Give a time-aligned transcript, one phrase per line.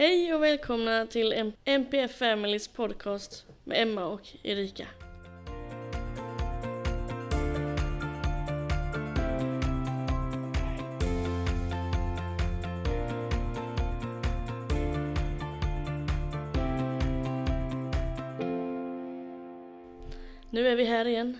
[0.00, 4.86] Hej och välkomna till MPF Families podcast med Emma och Erika.
[20.50, 21.38] Nu är vi här igen.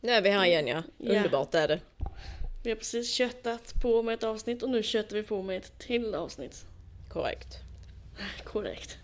[0.00, 0.82] Nu är vi här igen ja.
[0.98, 1.16] Ja.
[1.16, 1.80] Underbart är det.
[2.64, 5.78] Vi har precis köttat på med ett avsnitt och nu köttar vi på med ett
[5.78, 6.66] till avsnitt.
[7.08, 7.71] Korrekt.
[8.44, 8.98] Korrekt.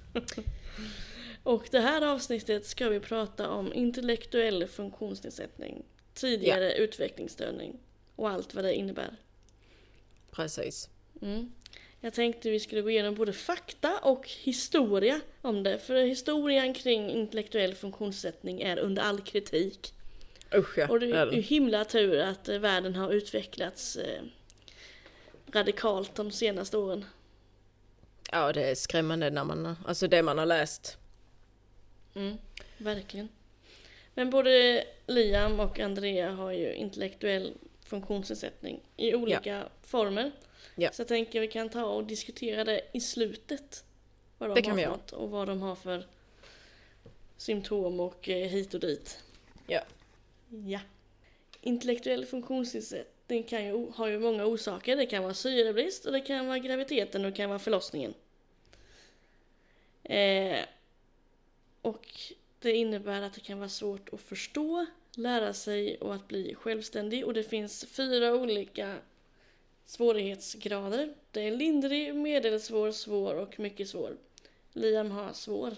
[1.43, 7.79] och det här avsnittet ska vi prata om intellektuell funktionsnedsättning, tidigare utvecklingsstörning
[8.17, 9.17] och allt vad det innebär.
[10.31, 10.89] Precis.
[11.23, 11.53] Mm.
[12.01, 17.11] Jag tänkte vi skulle gå igenom både fakta och historia om det, för historien kring
[17.11, 19.95] intellektuell funktionsnedsättning är under all kritik.
[20.55, 20.89] Usch ja.
[20.89, 24.23] Och det är ju himla tur att eh, världen har utvecklats eh,
[25.53, 27.05] radikalt de senaste åren.
[28.33, 30.99] Ja det är skrämmande när man, alltså det man har läst.
[32.15, 32.37] Mm,
[32.79, 33.29] verkligen.
[34.15, 37.53] Men både Liam och Andrea har ju intellektuell
[37.85, 40.31] funktionsnedsättning i olika former.
[40.75, 40.93] Ja.
[40.93, 43.85] Så jag tänker vi kan ta och diskutera det i slutet.
[44.39, 44.99] Vad de Det kan har vi göra.
[45.13, 46.07] och vad de har för
[47.37, 49.19] symptom och eh, hit och dit.
[49.67, 49.81] Ja.
[50.49, 50.81] Ja.
[51.61, 53.13] Intellektuell funktionsnedsättning
[53.49, 54.97] kan ju, har ju många orsaker.
[54.97, 58.15] Det kan vara syrebrist och det kan vara graviditeten och det kan vara förlossningen.
[60.03, 60.59] Eh,
[61.83, 62.07] och
[62.59, 67.25] det innebär att det kan vara svårt att förstå, lära sig och att bli självständig.
[67.27, 68.97] Och det finns fyra olika
[69.87, 71.15] svårighetsgrader.
[71.31, 74.17] Det är lindrig, medelsvår, svår och mycket svår.
[74.73, 75.75] Liam har svår.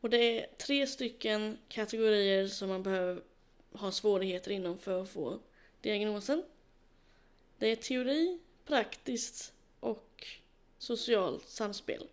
[0.00, 3.22] Och det är tre stycken kategorier som man behöver
[3.72, 5.38] ha svårigheter inom för att få
[5.80, 6.42] diagnosen.
[7.58, 10.26] Det är teori, praktiskt och
[10.78, 12.06] socialt samspel.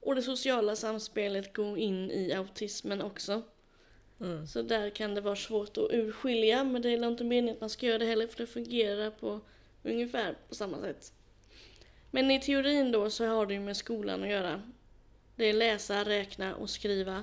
[0.00, 3.42] Och det sociala samspelet går in i autismen också.
[4.20, 4.46] Mm.
[4.46, 7.70] Så där kan det vara svårt att urskilja, men det är inte meningen att man
[7.70, 9.40] ska göra det heller för det fungerar på
[9.82, 11.12] ungefär på samma sätt.
[12.10, 14.62] Men i teorin då så har det ju med skolan att göra.
[15.36, 17.22] Det är läsa, räkna och skriva.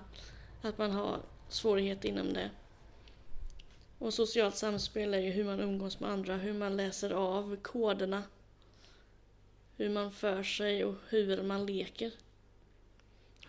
[0.62, 2.50] Att man har svårighet inom det.
[4.02, 8.24] Och socialt samspel är ju hur man umgås med andra, hur man läser av koderna.
[9.78, 12.12] Hur man för sig och hur man leker.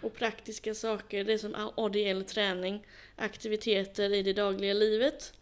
[0.00, 2.86] Och praktiska saker, det är som ADL-träning,
[3.16, 5.32] aktiviteter i det dagliga livet.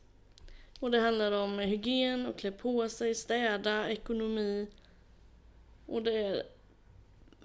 [0.81, 4.67] Och det handlar om hygien och klä på sig, städa, ekonomi.
[5.87, 6.43] Och det är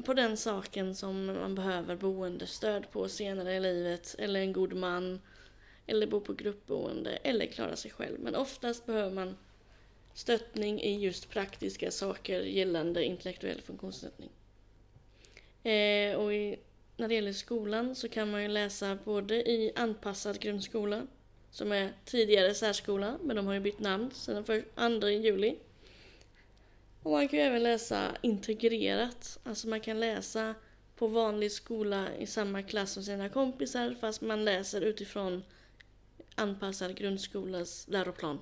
[0.05, 5.21] på den saken som man behöver boendestöd på senare i livet, eller en god man,
[5.87, 8.19] eller bo på gruppboende, eller klara sig själv.
[8.19, 9.37] Men oftast behöver man
[10.13, 14.29] stöttning i just praktiska saker gällande intellektuell funktionsnedsättning.
[15.63, 16.59] Eh, och i,
[16.97, 21.07] när det gäller skolan så kan man ju läsa både i anpassad grundskola,
[21.51, 24.43] som är tidigare särskola, men de har ju bytt namn sedan
[24.75, 25.55] den 2 juli.
[27.03, 30.55] Och man kan ju även läsa integrerat, alltså man kan läsa
[30.95, 35.43] på vanlig skola i samma klass som sina kompisar fast man läser utifrån
[36.35, 38.39] anpassad grundskolas läroplan.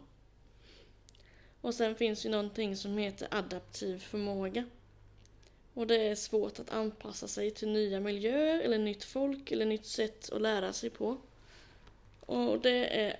[1.61, 4.65] Och sen finns ju någonting som heter adaptiv förmåga.
[5.73, 9.85] Och det är svårt att anpassa sig till nya miljöer eller nytt folk eller nytt
[9.85, 11.17] sätt att lära sig på.
[12.19, 13.19] Och det är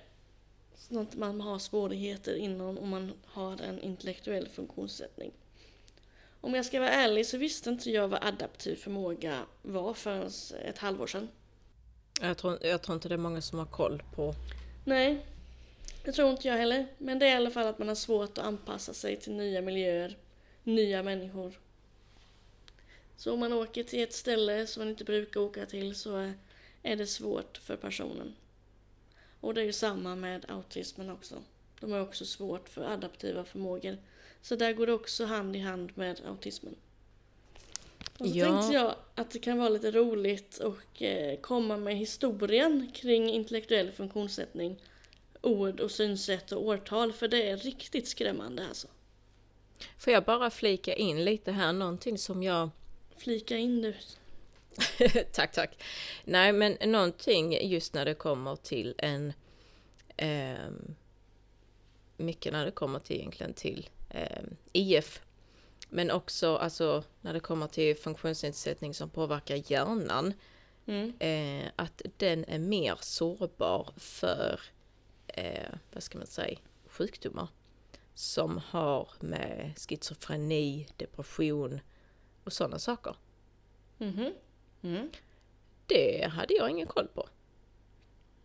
[0.88, 5.32] något man har svårigheter inom om man har en intellektuell funktionssättning.
[6.40, 10.30] Om jag ska vara ärlig så visste inte jag vad adaptiv förmåga var förrän
[10.64, 11.28] ett halvår sedan.
[12.20, 14.34] Jag tror, jag tror inte det är många som har koll på.
[14.84, 15.26] Nej,
[16.04, 16.86] det tror inte jag heller.
[16.98, 19.60] Men det är i alla fall att man har svårt att anpassa sig till nya
[19.60, 20.16] miljöer,
[20.64, 21.58] nya människor.
[23.16, 26.16] Så om man åker till ett ställe som man inte brukar åka till så
[26.82, 28.34] är- det svårt för personen.
[29.40, 31.42] Och det är ju samma med autismen också.
[31.80, 33.96] De har också svårt för adaptiva förmågor.
[34.42, 36.76] Så där går det också hand i hand med autismen.
[38.18, 38.44] Och så Ja.
[38.44, 43.92] tänkte jag att det kan vara lite roligt och eh, komma med historien kring intellektuell
[43.92, 44.82] funktionssättning.
[45.40, 48.88] Ord och synsätt och årtal, för det är riktigt skrämmande alltså.
[49.98, 52.70] Får jag bara flika in lite här, någonting som jag...
[53.16, 53.94] Flika in du.
[55.32, 55.82] tack, tack.
[56.24, 59.32] Nej, men någonting just när det kommer till en...
[60.16, 60.94] ehm,
[62.16, 65.20] mycket när det kommer till egentligen till ehm, IF.
[65.94, 70.34] Men också alltså när det kommer till funktionsnedsättning som påverkar hjärnan.
[70.86, 71.12] Mm.
[71.18, 74.60] eh, att den är mer sårbar för,
[75.26, 77.48] eh, vad ska man säga, sjukdomar
[78.14, 81.80] som har med schizofreni, depression
[82.44, 83.16] och sådana saker.
[83.98, 84.32] Mhm.
[84.82, 85.10] Mm.
[85.86, 87.28] Det hade jag ingen koll på.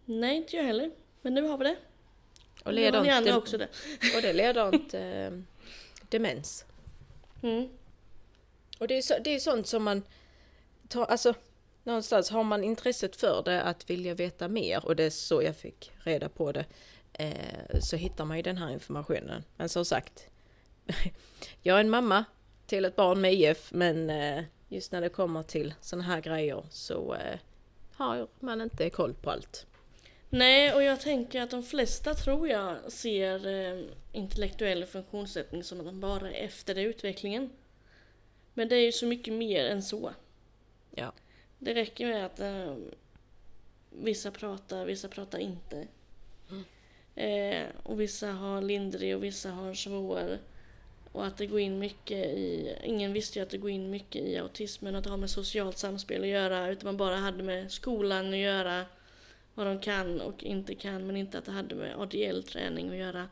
[0.05, 0.91] Nej, inte jag heller.
[1.21, 1.77] Men nu har vi det.
[2.63, 3.69] Och nu har ni leder andra också det.
[4.15, 5.31] och det leder inte eh,
[6.09, 6.65] demens.
[7.43, 7.69] Mm.
[8.79, 10.03] Och det är, så, det är sånt som man
[10.87, 11.33] tar, alltså
[11.83, 15.55] någonstans har man intresset för det att vilja veta mer och det är så jag
[15.55, 16.65] fick reda på det.
[17.13, 19.43] Eh, så hittar man ju den här informationen.
[19.57, 20.27] Men som sagt,
[21.61, 22.25] jag är en mamma
[22.65, 26.63] till ett barn med IF men eh, just när det kommer till sådana här grejer
[26.69, 27.39] så eh,
[27.93, 29.65] har man inte koll på allt.
[30.29, 35.85] Nej, och jag tänker att de flesta tror jag ser eh, intellektuell funktionssättning som att
[35.85, 37.49] de bara är efter det utvecklingen.
[38.53, 40.13] Men det är ju så mycket mer än så.
[40.95, 41.13] Ja.
[41.59, 42.75] Det räcker med att eh,
[43.89, 45.87] vissa pratar, vissa pratar inte.
[47.15, 50.37] Eh, och vissa har lindrig och vissa har svår.
[51.11, 54.21] Och att det går in mycket i, ingen visste ju att det går in mycket
[54.21, 57.71] i autismen, att det har med socialt samspel att göra, utan man bara hade med
[57.71, 58.85] skolan att göra,
[59.53, 63.29] vad de kan och inte kan, men inte att det hade med ADL-träning att göra.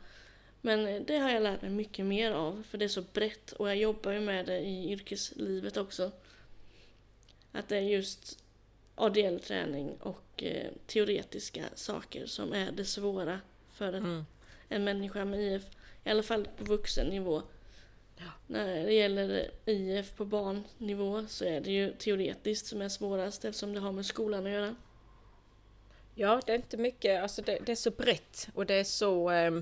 [0.61, 3.69] Men det har jag lärt mig mycket mer av, för det är så brett och
[3.69, 6.11] jag jobbar ju med det i yrkeslivet också.
[7.51, 8.43] Att det är just
[8.95, 13.39] ADL-träning och eh, teoretiska saker som är det svåra
[13.71, 14.25] för en, Mm.
[14.69, 15.63] en människa med IF.
[16.03, 17.41] I alla fall på vuxennivå.
[18.17, 18.31] Ja.
[18.47, 23.73] När det gäller IF på barnnivå så är det ju teoretiskt som är svårast eftersom
[23.73, 24.75] det har med skolan att göra.
[26.19, 29.31] Ja, det är inte mycket, alltså det, det är så brett och det är så...
[29.31, 29.61] Eh,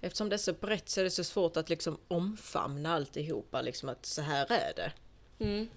[0.00, 3.88] eftersom det är så brett så är det så svårt att liksom omfamna alltihopa, liksom
[3.88, 4.92] att så här är det.
[5.44, 5.68] Mm.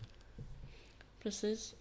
[1.24, 1.76] Precis.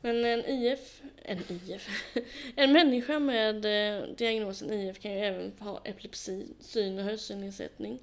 [0.00, 1.88] Men en IF, en IF,
[2.56, 7.98] en människa med eh, diagnosen IF kan ju även ha epilepsi, syn och hörselnedsättning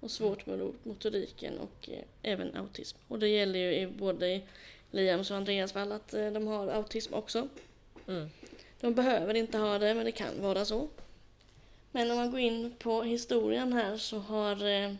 [0.00, 2.98] och svårt med motoriken och eh, även autism.
[3.08, 4.42] Och det gäller ju både i
[4.94, 7.48] Liams och Andreas fall att eh, de har autism också.
[8.08, 8.28] Mm.
[8.80, 10.88] De behöver inte ha det, men det kan vara så.
[11.92, 14.94] Men om man går in på historien här så har eh,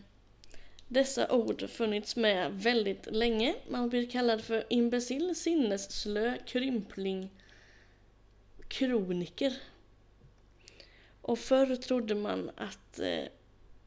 [0.88, 3.54] dessa ord funnits med väldigt länge.
[3.68, 7.30] Man blir kallad för imbecill, sinnesslö, krympling,
[8.68, 9.56] kroniker.
[11.20, 13.24] Och förr trodde man att eh,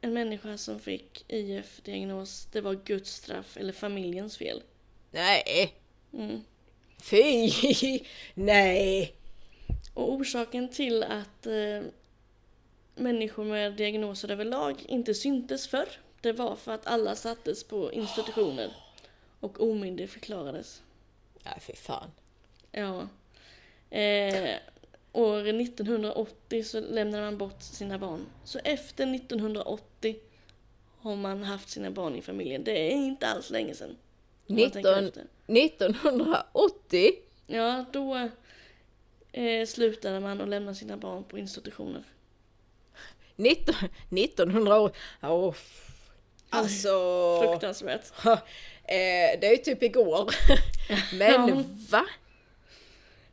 [0.00, 4.62] en människa som fick IF-diagnos, det var Guds straff eller familjens fel.
[5.10, 5.74] Nej!
[6.12, 6.44] Mm.
[7.02, 7.50] Fy!
[8.34, 9.14] Nej!
[9.94, 11.82] Och orsaken till att eh,
[12.94, 15.88] människor med diagnoser överlag inte syntes förr,
[16.20, 18.72] det var för att alla sattes på institutioner
[19.40, 20.82] och omyndigförklarades.
[21.44, 22.10] Nej, fy fan.
[22.72, 23.08] Ja.
[23.98, 24.56] Eh,
[25.12, 28.26] år 1980 så lämnade man bort sina barn.
[28.44, 30.16] Så efter 1980
[30.98, 32.64] har man haft sina barn i familjen.
[32.64, 33.96] Det är inte alls länge sedan.
[34.48, 35.26] Om man tänker 19, efter.
[35.46, 37.12] 1980?
[37.46, 38.28] Ja, då
[39.32, 42.02] eh, slutade man att lämna sina barn på institutioner.
[43.36, 43.74] 19,
[44.10, 44.90] 1900
[45.22, 46.10] Åh, f-
[46.50, 46.90] alltså...
[47.42, 48.12] Fruktansvärt.
[48.24, 48.38] eh,
[49.40, 50.34] det är ju typ igår.
[51.18, 51.64] Men Ja.
[51.90, 52.06] va?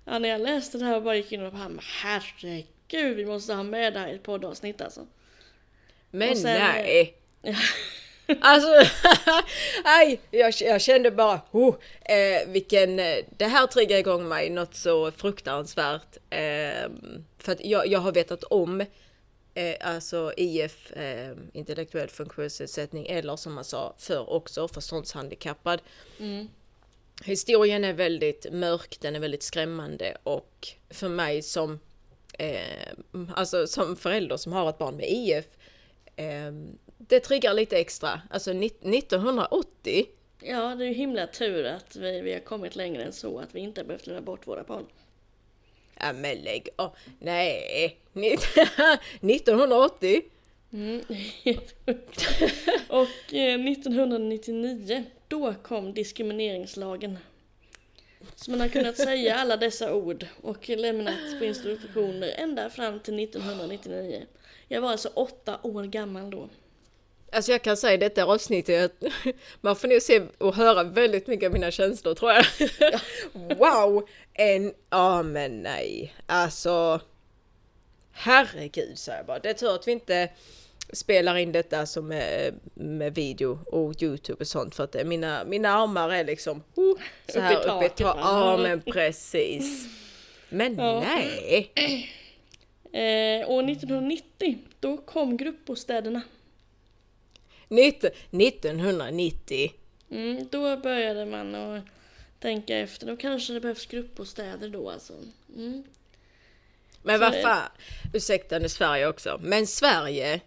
[0.06, 3.26] Ja, när jag läste det här och bara gick in och bara, men herregud, vi
[3.26, 5.08] måste ha med det här i ett poddavsnitt alltså.
[6.12, 7.16] Men sen- nej!
[8.42, 8.68] Alltså,
[9.84, 14.76] aj, jag, jag kände bara, oh, eh, vilken, eh, det här triggar igång mig något
[14.76, 16.18] så fruktansvärt.
[16.30, 16.90] Eh,
[17.38, 18.86] för att jag, jag har vetat om
[19.54, 25.82] eh, alltså IF, eh, intellektuell funktionsnedsättning, eller som man sa förr också, förståndshandikappad.
[26.20, 26.48] Mm.
[27.24, 31.80] Historien är väldigt mörk, den är väldigt skrämmande och för mig som,
[32.34, 32.94] eh,
[33.36, 35.46] alltså som förälder som har ett barn med IF,
[36.16, 36.52] eh,
[36.98, 38.22] det triggar lite extra.
[38.30, 40.06] Alltså ni- 1980,
[40.42, 43.56] Ja, det är ju himla tur att vi, vi har kommit längre än så, att
[43.56, 44.86] vi inte har behövt lämna bort våra barn.
[46.00, 48.38] ja men lägg av, nej, Ni-
[49.22, 50.22] 1980?
[50.74, 51.02] Mm.
[52.88, 57.18] och eh, 1999, då kom diskrimineringslagen.
[58.36, 63.20] Så man har kunnat säga alla dessa ord och lämnat på institutioner ända fram till
[63.24, 64.26] 1999.
[64.68, 66.50] Jag var alltså åtta år gammal då.
[67.32, 69.04] Alltså jag kan säga i detta avsnittet,
[69.62, 72.46] man får nog se och höra väldigt mycket av mina känslor tror jag.
[73.58, 74.08] wow!
[74.34, 77.02] En, ja men nej, alltså.
[78.12, 79.40] Herregud säger jag bara.
[79.40, 80.30] Det är tur att vi inte
[80.94, 85.70] spelar in detta som med, med video och Youtube och sånt för att mina, mina
[85.70, 88.00] armar är liksom oh, så här uppe i taket?
[88.00, 89.88] Ja men precis.
[90.50, 91.00] Men Ja.
[91.00, 91.72] nej!
[92.92, 96.22] Eh, år 1990, då kom gruppbostäderna.
[97.68, 99.72] 19, 1990.
[100.10, 101.84] Mm, då började man att
[102.40, 103.08] tänka efter.
[103.08, 105.14] Då kanske det behövs gruppbostäder då alltså.
[105.56, 105.84] Mm.
[107.04, 107.70] Men vad fan,
[108.14, 110.40] ursäkta nu Sverige också, men Sverige?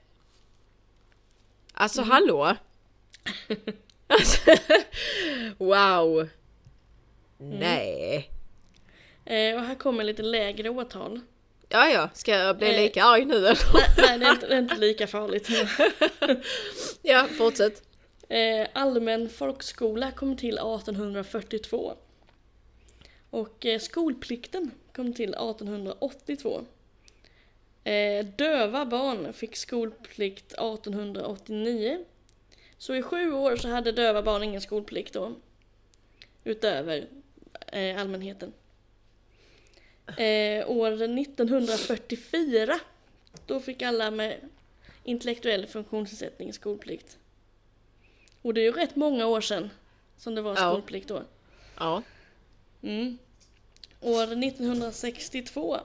[1.73, 2.11] Alltså Mm.
[2.11, 2.57] hallå?
[4.07, 4.51] alltså,
[5.59, 6.29] wow!
[7.41, 7.59] Mm.
[7.59, 8.31] Nej!
[9.25, 11.21] Eh, och här kommer lite lägre årtal.
[11.69, 12.83] Ja, ja, ska jag bli Eh.
[12.83, 13.59] lika arg nu eller?
[13.75, 15.49] nej, nej det, är inte, det är inte lika farligt.
[17.03, 17.83] ja, fortsätt.
[18.29, 21.95] Eh, allmän folkskola kom till 1842.
[23.31, 26.65] Och eh, skolplikten kom till 1882.
[27.85, 32.05] Eh, döva barn fick skolplikt 1889.
[32.79, 35.33] Så i sju år så hade döva barn ingen skolplikt då.
[36.45, 37.07] Utöver
[37.99, 38.53] allmänheten.
[40.17, 42.81] Eh, år 1944
[43.47, 44.41] då fick alla med
[45.05, 47.19] intellektuell funktionsnedsättning skolplikt.
[48.43, 49.71] Och det är ju rätt många år sedan
[50.17, 51.23] som det var skolplikt då.
[51.77, 52.03] Ja.
[52.83, 53.19] Mm.
[54.01, 55.77] År 1962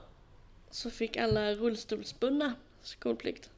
[0.71, 3.49] så fick alla rullstolsbundna skolplikt.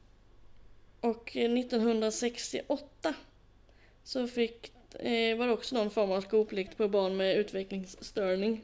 [1.00, 3.14] Och eh, 1968
[4.04, 8.62] så fick, eh, var det också någon form av skolplikt på barn med utvecklingsstörning.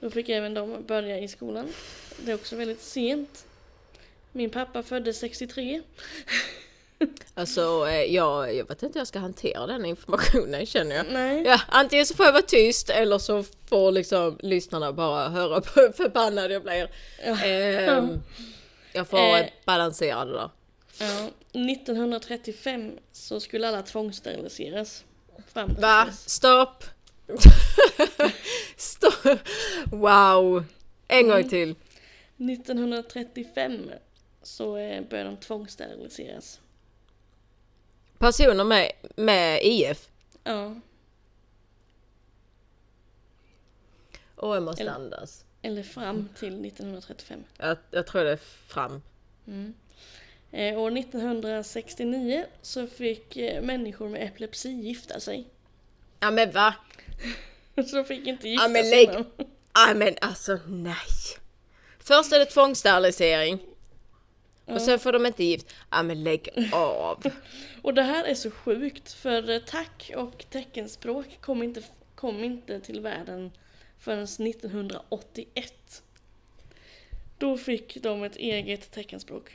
[0.00, 1.68] Då fick även de börja i skolan.
[2.18, 3.44] Det är också väldigt sent.
[4.32, 5.82] Min pappa föddes 63.
[7.34, 11.06] Alltså, eh, jag, jag vet inte hur jag ska hantera den informationen känner jag.
[11.10, 11.42] Nej.
[11.46, 15.80] Ja, antingen så får jag vara tyst eller så får liksom lyssnarna bara höra på
[15.80, 16.90] hur förbannad jag blir.
[17.24, 17.44] Ja.
[17.44, 18.20] Ehm,
[18.92, 19.40] jag får Eh.
[19.40, 19.46] eh.
[19.64, 20.50] balansera det där.
[20.98, 25.04] Ja, 1935 så skulle alla tvångssteriliseras.
[25.80, 26.08] Va?
[26.26, 26.84] Stopp!
[29.90, 30.64] Wow!
[31.08, 31.74] En gång till.
[32.38, 33.90] 1935
[34.42, 36.60] så eh, började de tvångssteriliseras.
[38.18, 40.08] Personer med, med IF.
[40.44, 40.74] Ja,
[44.36, 45.44] Åh, jag måste Eller- andas.
[45.62, 47.44] eller fram till 1935.
[47.58, 49.02] Jag, jag tror det är fram.
[49.46, 49.74] Mm.
[50.50, 55.46] Eh, år 1969 så fick eh, människor med epilepsi gifta sig.
[56.20, 56.74] Ja men va?
[57.86, 59.24] Så fick inte gifta Ja, men sig lägg-.
[59.74, 60.96] Ja men alltså nej.
[61.98, 63.58] Först är det tvångssterilisering.
[64.64, 65.74] Och sen får de inte gift.
[65.90, 67.22] Ja men lägg av.
[67.82, 71.82] Och det här är så sjukt för tack och teckenspråk kom inte,
[72.14, 73.52] kom inte till världen
[73.98, 76.02] förrän 1981.
[77.38, 79.52] Då fick de ett eget teckenspråk.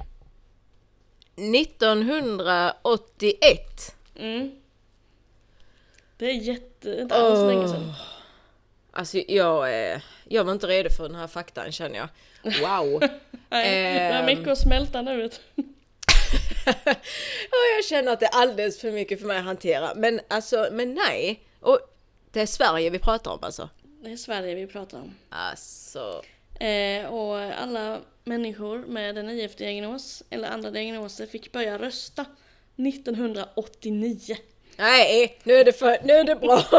[1.36, 3.96] 1981.
[4.16, 4.52] Mm.
[6.18, 7.48] Det är jätte, inte alls Åh.
[7.48, 7.94] länge sedan.
[8.92, 12.08] Alltså jag, eh, jag var inte redo för den här faktan känner jag.
[12.44, 13.00] Wow!
[13.50, 14.26] Nej, det är Ehm.
[14.26, 15.42] mycket att smälta nu vet
[17.78, 19.96] jag känner att det är alldeles för mycket för mig att hantera.
[19.96, 21.40] Men alltså, men nej.
[21.60, 21.80] Och
[22.32, 23.70] det är Sverige vi pratar om alltså.
[24.04, 25.16] Det är Sverige vi pratar om.
[25.30, 26.24] Alltså.
[26.60, 32.26] Eh, och alla människor med en IF-diagnos eller andra diagnoser fick börja rösta
[32.76, 34.38] 1989.
[34.78, 36.56] Nej, nu är det för, nu är det bra.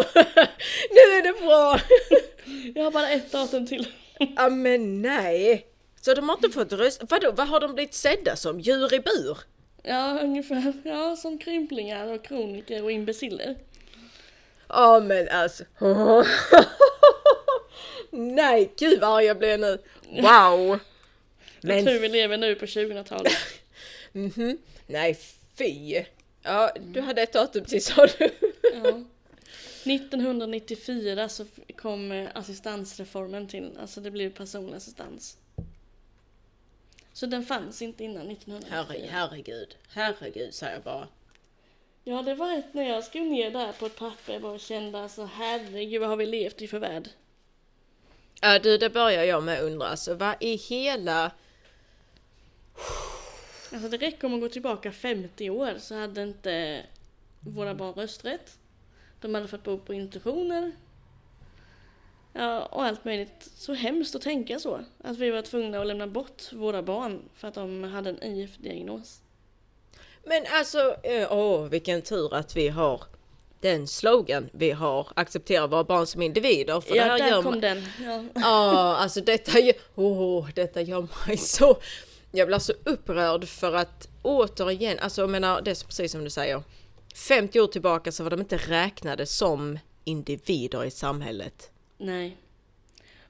[0.90, 1.80] nu är det bra.
[2.74, 3.88] Jag har bara ett datum till.
[4.36, 5.66] Ja men nej.
[6.00, 7.06] Så de har inte fått rösta.
[7.10, 8.60] Vadå, vad har de blivit sedda som?
[8.60, 9.38] Djur i bur?
[9.82, 10.72] Ja, ungefär.
[10.84, 13.56] Ja, som krymplingar och kroniker och imbeciller.
[14.68, 15.64] Ja men alltså.
[18.10, 19.78] nej, gud vad arg jag blev nu.
[20.10, 20.78] Wow.
[21.60, 21.76] Men...
[21.76, 23.32] Men tur vi lever nu på 2000-talet.
[24.12, 24.58] mhm.
[24.86, 25.18] Nej,
[25.58, 26.04] fy.
[26.46, 28.30] Ja, du hade ett datum till sa du.
[28.74, 29.02] Ja.
[29.86, 31.44] 1994 så
[31.76, 35.36] kom eh, assistansreformen till, alltså det blev personlig assistans.
[37.12, 38.76] Så den fanns inte innan 1994.
[38.76, 41.08] Herre, herregud, herregud säger jag bara.
[42.04, 45.02] Ja, det var ett när jag skrev ner där på ett papper jag bara kände
[45.02, 47.08] alltså herregud vad har vi levt i för värld?
[48.40, 49.86] Ja du, det börjar jag med undra.
[49.86, 51.30] Alltså vad i hela...
[53.76, 56.82] Alltså det räcker om att gå tillbaka 50 år så hade inte
[57.40, 58.58] våra barn rösträtt.
[59.20, 60.72] De hade fått bo på institutioner.
[62.32, 63.50] Ja, och allt möjligt.
[63.56, 64.80] Så hemskt att tänka så.
[65.04, 69.20] Att vi var tvungna att lämna bort våra barn för att de hade en IF-diagnos.
[70.24, 73.02] Men alltså, eh, åh vilken tur att vi har
[73.60, 75.08] den slogan vi har.
[75.16, 76.80] Acceptera våra barn som individer.
[76.80, 77.84] För Ja, här där gör kom man- den.
[78.04, 78.24] Ja.
[78.34, 81.76] Ja, alltså detta gör, åh, detta gör mig så...
[82.36, 86.30] Jag blir så upprörd för att återigen, alltså jag menar det är precis som du
[86.30, 86.62] säger.
[87.14, 91.70] 50 år tillbaka så var de inte räknade som individer i samhället.
[91.98, 92.36] Nej.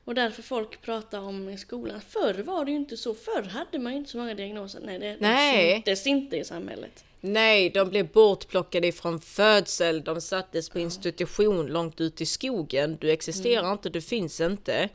[0.05, 2.01] Och därför folk pratar om i skolan.
[2.01, 3.15] Förr var det ju inte så.
[3.15, 4.81] Förr hade man ju inte så många diagnoser.
[4.85, 5.75] Nej, det Nej.
[5.75, 7.05] syntes inte i samhället.
[7.21, 12.97] Nej, de blev bortplockade ifrån födsel, de sattes på institution långt ut i skogen.
[13.01, 14.89] Du existerar inte, du finns inte.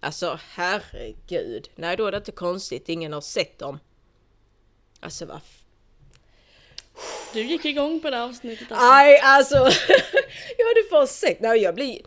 [0.00, 1.70] Alltså herregud.
[1.74, 3.78] Nej, då är det inte konstigt, ingen har sett dem.
[5.00, 5.40] Alltså vad...
[7.32, 8.72] Du gick igång på det avsnittet.
[8.72, 8.86] Alltså.
[8.92, 9.54] Aj, alltså!
[10.58, 12.00] jag hade bara sett, nej jag blir...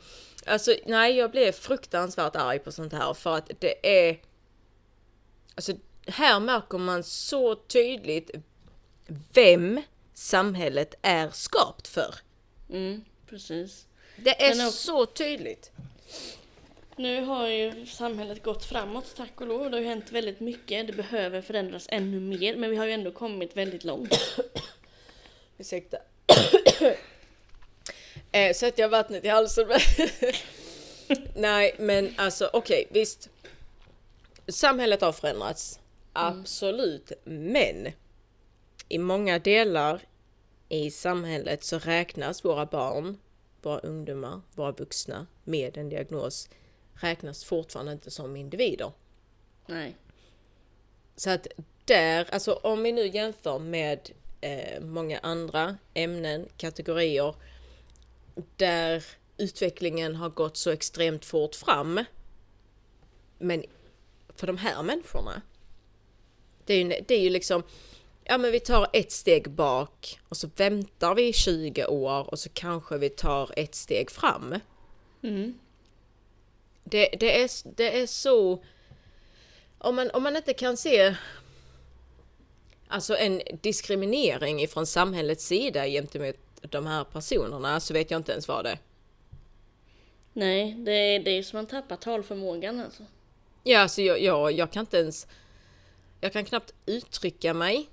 [0.45, 4.19] Alltså nej, jag blev fruktansvärt arg på sånt här för att det är...
[5.55, 5.73] Alltså
[6.07, 8.31] här märker man så tydligt
[9.33, 9.81] vem
[10.13, 12.15] samhället är skapt för.
[12.69, 13.85] Mm, precis.
[14.17, 15.71] Det är också- så tydligt.
[17.01, 19.71] Nu har ju samhället gått framåt tack och lov.
[19.71, 20.87] Det har ju hänt väldigt mycket.
[20.87, 22.55] Det behöver förändras ännu mer.
[22.55, 24.39] Men vi har ju ändå kommit väldigt långt.
[25.57, 25.97] Ursäkta.
[28.31, 29.67] eh, Sätter jag vattnet i halsen?
[31.35, 33.29] Nej, men alltså okej, visst.
[34.47, 35.79] Samhället har förändrats.
[36.13, 37.11] Absolut.
[37.23, 37.87] Men
[38.89, 40.01] i många delar
[40.69, 43.17] i samhället så räknas våra barn,
[43.61, 46.49] våra ungdomar, våra vuxna med en diagnos
[47.03, 48.91] räknas fortfarande inte som individer.
[49.65, 49.95] Nej.
[51.15, 51.47] Så att
[51.85, 57.35] där, alltså om vi nu jämför med eh, många andra ämnen, kategorier
[58.57, 59.03] där
[59.37, 62.03] utvecklingen har gått så extremt fort fram.
[63.37, 63.63] Men
[64.35, 65.41] för de här människorna,
[66.65, 67.63] det är ju, det är ju liksom,
[68.23, 72.49] ja men vi tar ett steg bak och så väntar vi 20 år och så
[72.49, 74.55] kanske vi tar ett steg fram.
[75.23, 75.59] Mm.
[76.91, 78.63] Det, det, är, det är så...
[79.77, 81.15] Om man, om man inte kan se
[82.87, 88.47] alltså en diskriminering ifrån samhällets sida gentemot de här personerna så vet jag inte ens
[88.47, 88.79] vad det är.
[90.33, 93.03] Nej, det är, det är som man tappar talförmågan alltså.
[93.63, 95.27] Ja, alltså jag, jag, jag kan inte ens...
[96.21, 97.89] Jag kan knappt uttrycka mig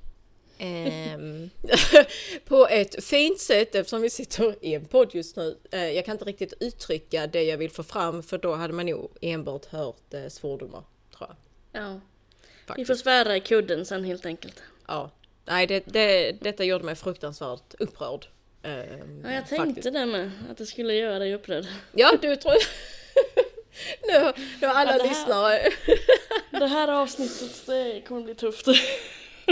[2.45, 5.59] på ett fint sätt eftersom vi sitter i en podd just nu.
[5.73, 8.87] Eh, jag kan inte riktigt uttrycka det jag vill få fram för då hade man
[8.87, 10.83] nog enbart hört eh, svordomar,
[11.16, 11.29] tror
[11.73, 11.83] jag.
[11.83, 12.01] Ja.
[12.40, 12.87] Vi Faktiskt.
[12.88, 14.62] får svära i kudden sen helt enkelt.
[14.87, 15.11] Ja.
[15.44, 18.27] Nej, det, det, detta gjorde mig fruktansvärt upprörd.
[18.62, 19.92] ehm, Ja, jag tänkte faktiskt.
[19.92, 20.31] det med.
[20.51, 21.64] Att det skulle göra dig upprörd.
[21.92, 22.55] Ja, du tror...
[24.09, 25.61] nu, nu har alla Ja, det här- lyssnare...
[26.51, 28.66] Det här avsnittet, det kommer bli tufft.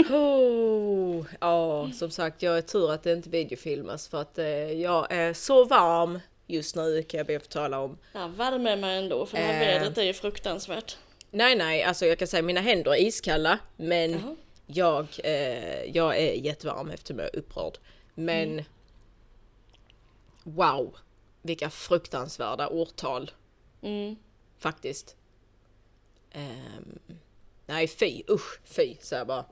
[0.09, 5.07] Oh, ja, som sagt, jag är tur att det inte videofilmas för att eh, jag
[5.11, 7.97] är så varm just nu kan jag be att få tala om.
[8.13, 9.79] Ja, värme mig ändå, för det här Eh.
[9.79, 10.97] vädret är ju fruktansvärt.
[11.31, 14.35] Nej, nej, alltså jag kan säga mina händer är iskalla, men Jaha.
[14.67, 17.77] jag, eh, jag är jättevarm eftersom jag är upprörd.
[18.15, 18.63] Men
[20.43, 20.95] wow,
[21.41, 23.31] vilka fruktansvärda årtal
[23.81, 24.15] Mm.
[24.57, 25.15] faktiskt.
[26.31, 26.99] Ehm,
[27.65, 29.45] nej, fy, usch, fy, säger jag bara.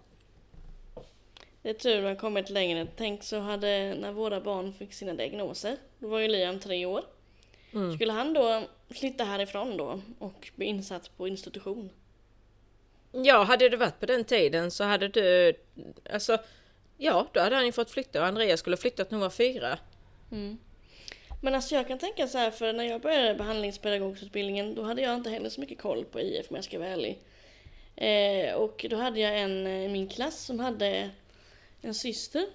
[1.65, 2.87] Det är tur man kommit längre.
[2.95, 7.03] Tänk så hade, när våra barn fick sina diagnoser, då var ju Liam tre år.
[7.73, 7.93] Mm.
[7.95, 11.89] Skulle han då flytta härifrån då och bli insatt på institution?
[13.11, 15.53] Ja, hade det varit på den tiden så hade du,
[16.13, 16.37] alltså,
[16.97, 19.77] ja, då hade han ju fått flytta och Andreas skulle flyttat när hon var fyra.
[20.31, 20.57] Mm.
[21.41, 25.15] Men alltså jag kan tänka så här, för när jag började behandlingspedagogutbildningen då hade jag
[25.15, 27.19] inte heller så mycket koll på IF om jag ska vara ärlig.
[27.95, 31.09] Eh, och då hade jag en eh, i min klass som hade
[31.85, 32.45] en syster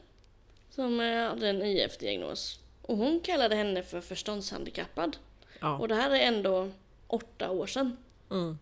[0.70, 2.60] som eh, hade en IF-diagnos.
[2.82, 5.16] Och hon kallade henne för förståndshandikappad.
[5.60, 5.78] Ja.
[5.78, 6.70] Och det här är ändå
[7.06, 7.96] åtta år sedan.
[8.30, 8.58] Mm.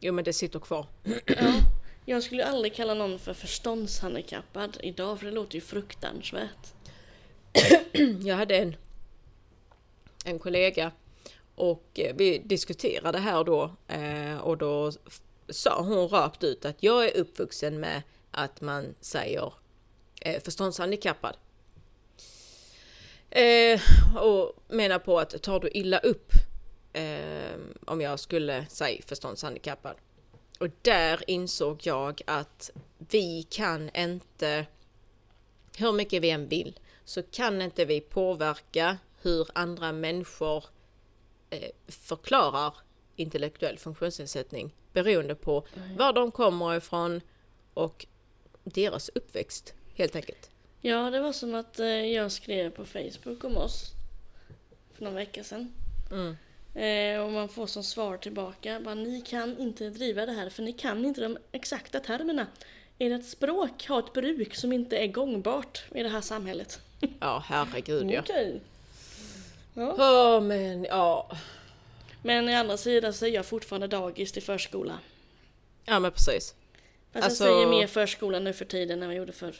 [0.00, 0.86] Jo, men det sitter kvar.
[1.26, 1.52] Ja,
[2.04, 6.74] jag skulle aldrig kalla någon för förståndshandikappad idag för det låter ju fruktansvärt.
[8.24, 8.76] Jag hade en,
[10.24, 10.92] en kollega
[11.54, 14.92] och eh, vi diskuterade här då eh, och då
[15.48, 19.52] sa hon rakt ut att jag är uppvuxen med att man säger
[20.20, 21.36] eh, förståndshandikappad.
[23.30, 23.80] Eh,
[24.16, 26.32] och menar på att tar du illa upp
[26.92, 29.94] eh, om jag skulle säga förståndshandikappad.
[30.60, 34.66] Och där insåg jag att vi kan inte,
[35.78, 40.64] hur mycket vi än vill, så kan inte vi påverka hur andra människor
[41.50, 42.74] eh, förklarar
[43.16, 45.66] intellektuell funktionsnedsättning beroende på
[45.98, 47.20] var de kommer ifrån
[47.74, 48.06] och
[48.64, 50.50] deras uppväxt helt enkelt.
[50.80, 53.92] Ja, det var som att eh, jag skrev på Facebook om oss
[54.94, 55.72] för någon vecka sedan.
[56.10, 56.36] Mm.
[56.74, 60.62] Eh, och man får som svar tillbaka, bara, ni kan inte driva det här för
[60.62, 62.46] ni kan inte de exakta termerna.
[62.98, 66.80] Ert språk har ett bruk som inte är gångbart i det här samhället.
[67.20, 68.20] Ja, herregud ja.
[68.20, 68.60] Okej.
[69.74, 69.94] Ja.
[69.98, 71.28] Åh men ja.
[72.22, 74.98] Men Men i andra sidan så är jag fortfarande dagis till förskola.
[75.84, 76.54] Ja men precis.
[77.12, 79.56] Fast Alltså- jag säger mer förskola nu för tiden än vad jag gjorde förr.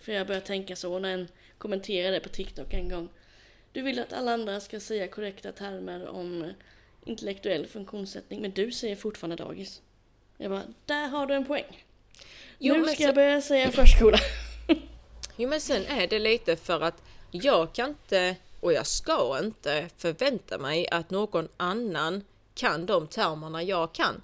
[0.00, 3.08] För jag börjar tänka så när en kommenterade på TikTok en gång.
[3.72, 6.52] Du vill att alla andra ska säga korrekta termer om
[7.04, 9.82] intellektuell funktionssättning men du säger fortfarande dagis.
[10.36, 11.84] Jag bara, där har du en poäng.
[12.58, 14.18] Jo, nu ska så- jag börja säga förskola.
[15.36, 19.88] Jo men sen är det lite för att jag kan inte och jag ska inte
[19.96, 24.22] förvänta mig att någon annan kan de termerna jag kan.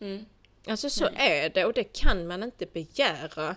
[0.00, 0.24] Mm.
[0.66, 3.56] Alltså så är det och det kan man inte begära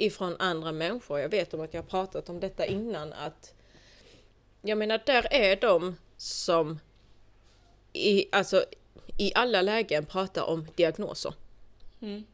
[0.00, 1.20] ifrån andra människor.
[1.20, 3.54] Jag vet om att jag har pratat om detta innan att
[4.62, 6.78] jag menar där är de som
[7.92, 8.64] i, alltså,
[9.18, 11.34] i alla lägen pratar om diagnoser.
[12.00, 12.24] Mm.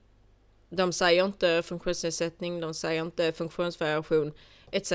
[0.68, 4.33] De säger inte funktionsnedsättning, de säger inte funktionsvariation
[4.70, 4.92] etc.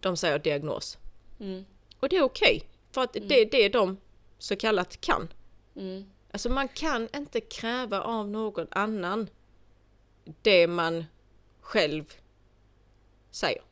[0.00, 0.98] De säger diagnos.
[1.40, 1.64] Mm.
[2.00, 3.96] Och det är okej, för att det är det de
[4.38, 5.32] så kallat kan.
[5.76, 6.04] Mm.
[6.32, 9.28] Alltså man kan inte kräva av någon annan
[10.42, 11.04] det man
[11.70, 12.04] själv
[13.30, 13.62] säger.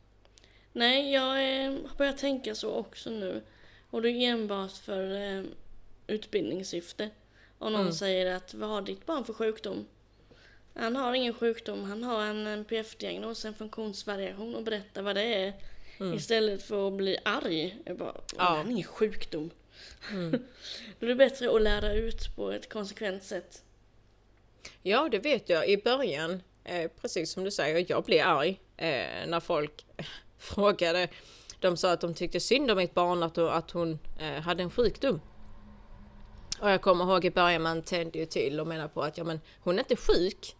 [0.73, 3.41] Nej, jag eh, har börjat tänka så också nu.
[3.89, 5.43] Och det är enbart för eh,
[6.07, 7.09] utbildningssyfte.
[7.57, 7.93] Om någon Mm.
[7.93, 9.85] säger att vad har ditt barn för sjukdom?
[10.73, 15.53] Han har ingen sjukdom, han har en NPF-diagnos, en funktionsvariation och berättar vad det är.
[16.15, 17.77] Istället för att bli arg.
[17.85, 18.43] Jag bara, Ja.
[18.43, 19.49] han har ingen sjukdom.
[20.99, 23.63] Då är det bättre att lära ut på ett konsekvent sätt.
[24.81, 25.69] Ja, det vet jag.
[25.69, 29.85] I början, eh, precis som du säger, jag blev arg eh, när folk
[30.37, 31.07] frågade.
[31.59, 34.71] De sa att de tyckte synd om mitt barn, att, att hon eh, hade en
[34.71, 35.21] sjukdom.
[36.61, 39.23] Och jag kommer ihåg i början, man tände ju till och menade på att ja,
[39.23, 40.55] men hon är inte sjuk.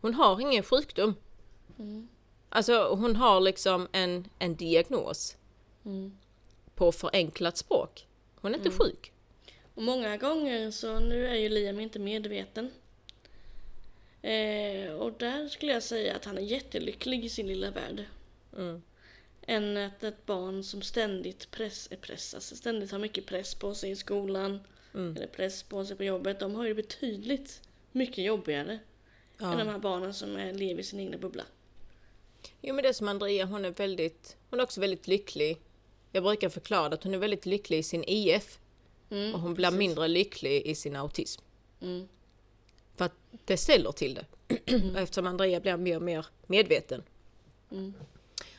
[0.00, 1.14] Hon har ingen sjukdom.
[2.48, 5.36] Alltså hon har liksom en, en diagnos
[5.84, 6.18] Mm.
[6.74, 8.06] på förenklat språk.
[8.40, 9.12] Hon är inte sjuk.
[9.74, 12.70] Och många gånger så, nu är ju Liam inte medveten.
[14.26, 18.04] Eh, och där skulle jag säga att han är jättelycklig i sin lilla värld.
[18.56, 18.82] Mm.
[19.46, 23.90] Än att ett barn som ständigt press, eh, pressas, ständigt har mycket press på sig
[23.90, 24.60] i skolan.
[24.94, 25.16] Mm.
[25.16, 26.40] Eller press på sig på jobbet.
[26.40, 27.62] De har ju betydligt
[27.92, 28.78] mycket jobbigare än
[29.58, 29.72] de Ja.
[29.72, 31.44] här barnen som är, lever i sin egna bubbla.
[32.62, 35.58] Jo men det är som Andrea, hon är väldigt, hon är också väldigt lycklig.
[36.12, 38.58] Jag brukar förklara att hon är väldigt lycklig i sin IF
[39.10, 39.78] Mm, och hon blir precis.
[39.78, 41.42] mindre lycklig i sin autism.
[41.82, 42.08] Mm,
[42.96, 43.12] För att
[43.44, 44.26] det ställer till det.
[44.94, 47.02] Och eftersom Andrea blir mer och mer medveten
[47.70, 47.94] mm,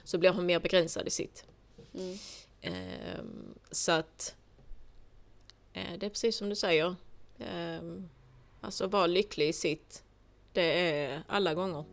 [0.04, 1.45] så blir hon mer begränsad i sitt.
[1.93, 2.17] mm.
[2.62, 4.36] Ehm, så att
[5.73, 6.95] eh, det är precis som du säger.
[7.39, 8.10] Ehm,
[8.62, 10.04] alltså vara lycklig i sitt.
[10.54, 11.84] Det är alla gånger.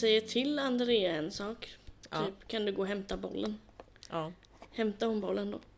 [0.00, 1.76] Säger till Andrea en sak.
[2.10, 2.24] Ja.
[2.24, 3.60] Typ, kan du gå och hämta bollen?
[4.10, 4.32] Ja.
[4.72, 5.60] Hämta hon bollen då?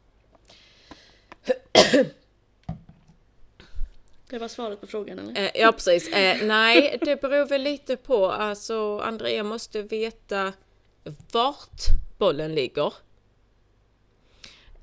[4.29, 5.41] Det var svaret på frågan eller?
[5.41, 6.09] Eh, ja precis.
[6.09, 8.31] Eh, nej, det beror väl lite på.
[8.31, 10.53] Alltså Andrea måste veta
[11.33, 11.81] vart
[12.19, 12.95] bollen ligger.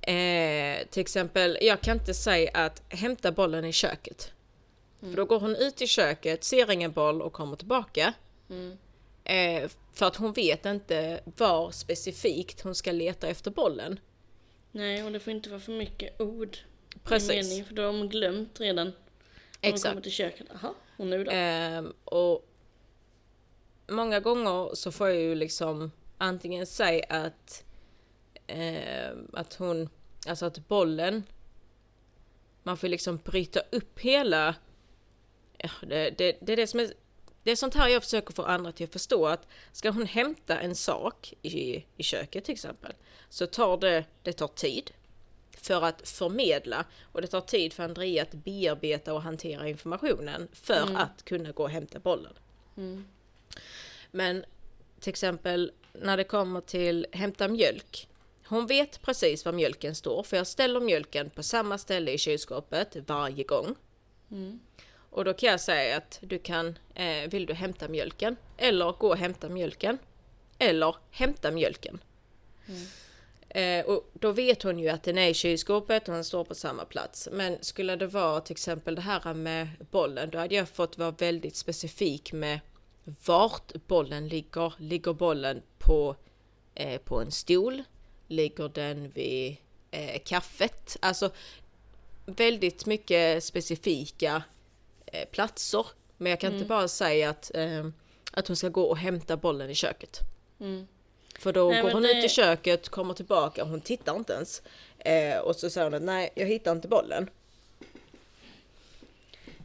[0.01, 4.31] Eh, till exempel, jag kan inte säga att hämta bollen i köket.
[4.99, 8.13] För då går hon ut i köket, ser ingen boll och kommer tillbaka.
[8.49, 8.77] Mm.
[9.29, 13.99] Eh, för att hon vet inte var specifikt hon ska leta efter bollen.
[14.71, 16.57] Nej, och det får inte vara för mycket ord.
[16.95, 17.49] i Precis.
[17.49, 18.93] Mening, för då har de glömt redan.
[19.59, 19.91] De Exakt.
[19.91, 20.47] kommer till köket.
[20.61, 21.31] Jaha, och nu då?
[21.31, 22.49] Ehm, och
[23.87, 27.65] många gånger så får jag ju liksom antingen säga att,
[28.47, 29.89] ehm, att hon,
[30.27, 31.23] alltså att bollen,
[32.63, 34.55] man får liksom bryta upp hela,
[35.57, 36.93] ja, det, det, det är det som är,
[37.43, 40.59] det är sånt här jag försöker få andra till att förstå att ska hon hämta
[40.59, 42.93] en sak i, i köket till exempel
[43.29, 44.91] så tar det, det tar tid
[45.51, 50.95] för att förmedla och det tar tid för Andrea att bearbeta och hantera informationen för
[50.95, 52.33] att kunna gå och hämta bollen.
[52.77, 53.05] Mm.
[54.11, 54.45] Men
[54.99, 58.07] till exempel när det kommer till hämta mjölk.
[58.45, 62.97] Hon vet precis var mjölken står för jag ställer mjölken på samma ställe i kylskåpet
[63.07, 63.75] varje gång.
[64.31, 64.59] Mm.
[65.09, 68.35] Och då kan jag säga att du kan, eh, vill du hämta mjölken?
[68.57, 69.97] Eller gå och hämta mjölken.
[70.59, 71.99] Eller hämta mjölken.
[73.49, 76.55] Eh, och då vet hon ju att den är i kylskåpet och den står på
[76.55, 77.29] samma plats.
[77.31, 81.11] Men skulle det vara till exempel det här med bollen, då hade jag fått vara
[81.11, 82.59] väldigt specifik med
[83.25, 84.73] vart bollen ligger.
[84.77, 86.15] Ligger bollen på
[86.75, 87.83] eh, på en stol?
[88.27, 89.55] Ligger den vid
[89.91, 90.97] eh, kaffet?
[90.99, 91.31] Alltså
[92.25, 94.43] väldigt mycket specifika
[95.31, 95.85] platser.
[96.17, 96.57] Men jag kan Mm.
[96.61, 97.87] inte bara säga att, eh,
[98.31, 100.19] att hon ska gå och hämta bollen i köket.
[100.59, 100.87] Mm.
[101.39, 104.61] För då Nej, går hon det- ut i köket, kommer tillbaka, hon tittar inte ens.
[104.99, 107.29] Eh, och så säger hon att nej, jag hittar inte bollen.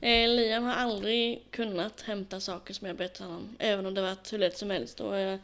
[0.00, 3.56] Eh, Liam har aldrig kunnat hämta saker som jag bett honom.
[3.58, 5.00] Även om det varit hur lätt som helst.
[5.00, 5.38] Och, eh,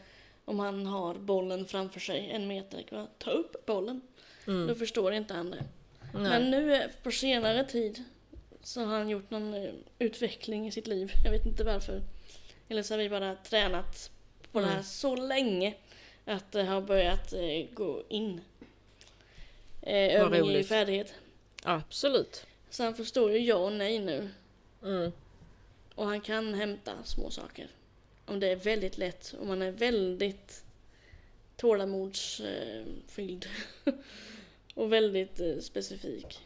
[0.44, 4.00] om han har bollen framför sig en meter, kan ta upp bollen.
[4.68, 5.56] Då förstår inte han det.
[6.14, 6.22] Mm.
[6.22, 6.30] Nej.
[6.40, 8.04] Men nu eh, på senare tid
[8.62, 11.12] så har han gjort någon eh, utveckling i sitt liv.
[11.24, 12.02] Jag vet inte varför.
[12.68, 14.10] Eller så har vi bara tränat
[14.52, 14.76] på det Mm.
[14.76, 15.74] här så länge
[16.24, 18.40] att det har börjat eh, gå in.
[19.82, 20.68] Eh, övning i roligt.
[20.68, 21.14] färdighet.
[21.62, 22.46] Absolut.
[22.70, 24.28] Så han förstår ju ja och nej nu.
[24.82, 25.12] Mm.
[25.94, 27.68] Och han kan hämta små saker.
[28.26, 29.34] Om det är väldigt lätt.
[29.40, 30.64] Om man är väldigt
[31.56, 33.46] tålamodsfylld.
[34.74, 36.40] och väldigt specifik.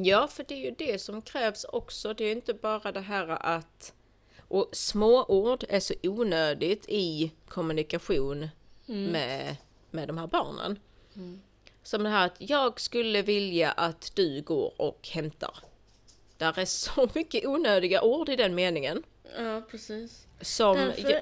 [0.00, 2.14] Ja, för det är ju det som krävs också.
[2.14, 3.94] Det är inte bara det här att...
[4.48, 8.48] Och små ord är så onödigt i kommunikation
[8.86, 9.56] med,
[9.90, 10.78] med de här barnen.
[11.82, 15.58] Som det här att jag skulle vilja att du går och hämtar.
[16.36, 19.02] Där är så mycket onödiga ord i den meningen.
[19.38, 20.26] Ja, precis.
[20.40, 20.76] Som...
[20.76, 21.20] Därför, Ja,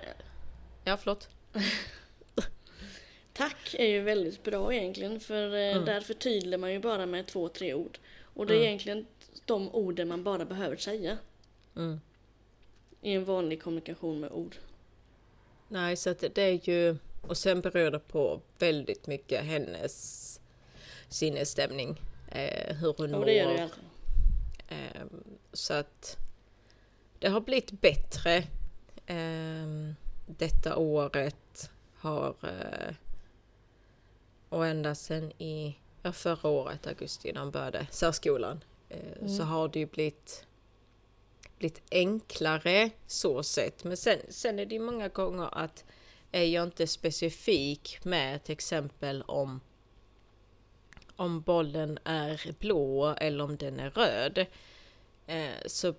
[0.84, 1.28] ja förlåt.
[3.32, 5.20] tack är ju väldigt bra egentligen.
[5.20, 5.84] För eh, Mm.
[5.84, 7.98] där förtydligar man ju bara med två, tre ord.
[8.36, 9.06] Och det är egentligen
[9.44, 11.18] de orden man bara behöver säga.
[11.76, 12.00] Mm.
[13.00, 14.56] I en vanlig kommunikation med ord.
[15.68, 16.96] Nej, så att det är ju...
[17.22, 20.40] Och sen beror det på väldigt mycket hennes
[21.08, 22.00] sinnesstämning.
[22.28, 23.26] Eh, hur hon Och mår.
[23.26, 23.84] det gör det ju alltid.
[24.68, 26.16] Ehm, Så att
[27.18, 28.44] det har blivit bättre.
[29.06, 29.94] Ehm,
[30.26, 32.94] Detta året har eh,
[34.48, 39.68] och ända sedan i ja, förra året, augusti, när han började särskolan, eh, så har
[39.68, 40.46] det ju blivit,
[41.58, 43.84] blivit enklare så sett.
[43.84, 45.84] Men sen, sen är det ju många gånger att
[46.32, 49.60] är jag inte specifik med till exempel om
[51.16, 54.46] om bollen är blå eller om den är röd.
[55.26, 55.94] Eh, så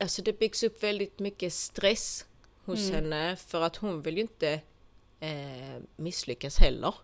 [0.00, 2.26] alltså det byggs upp väldigt mycket stress
[2.64, 2.94] hos Mm.
[2.94, 4.60] henne för att hon vill ju inte
[5.20, 6.94] eh, misslyckas heller.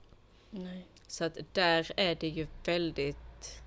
[0.50, 0.86] Nej.
[1.08, 3.62] Så att där är det ju väldigt...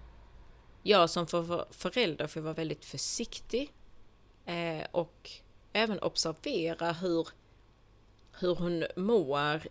[0.83, 3.73] Jag som för förälder får vara väldigt försiktig
[4.45, 5.31] eh, och
[5.73, 7.27] även observera hur,
[8.39, 9.61] hur hon mår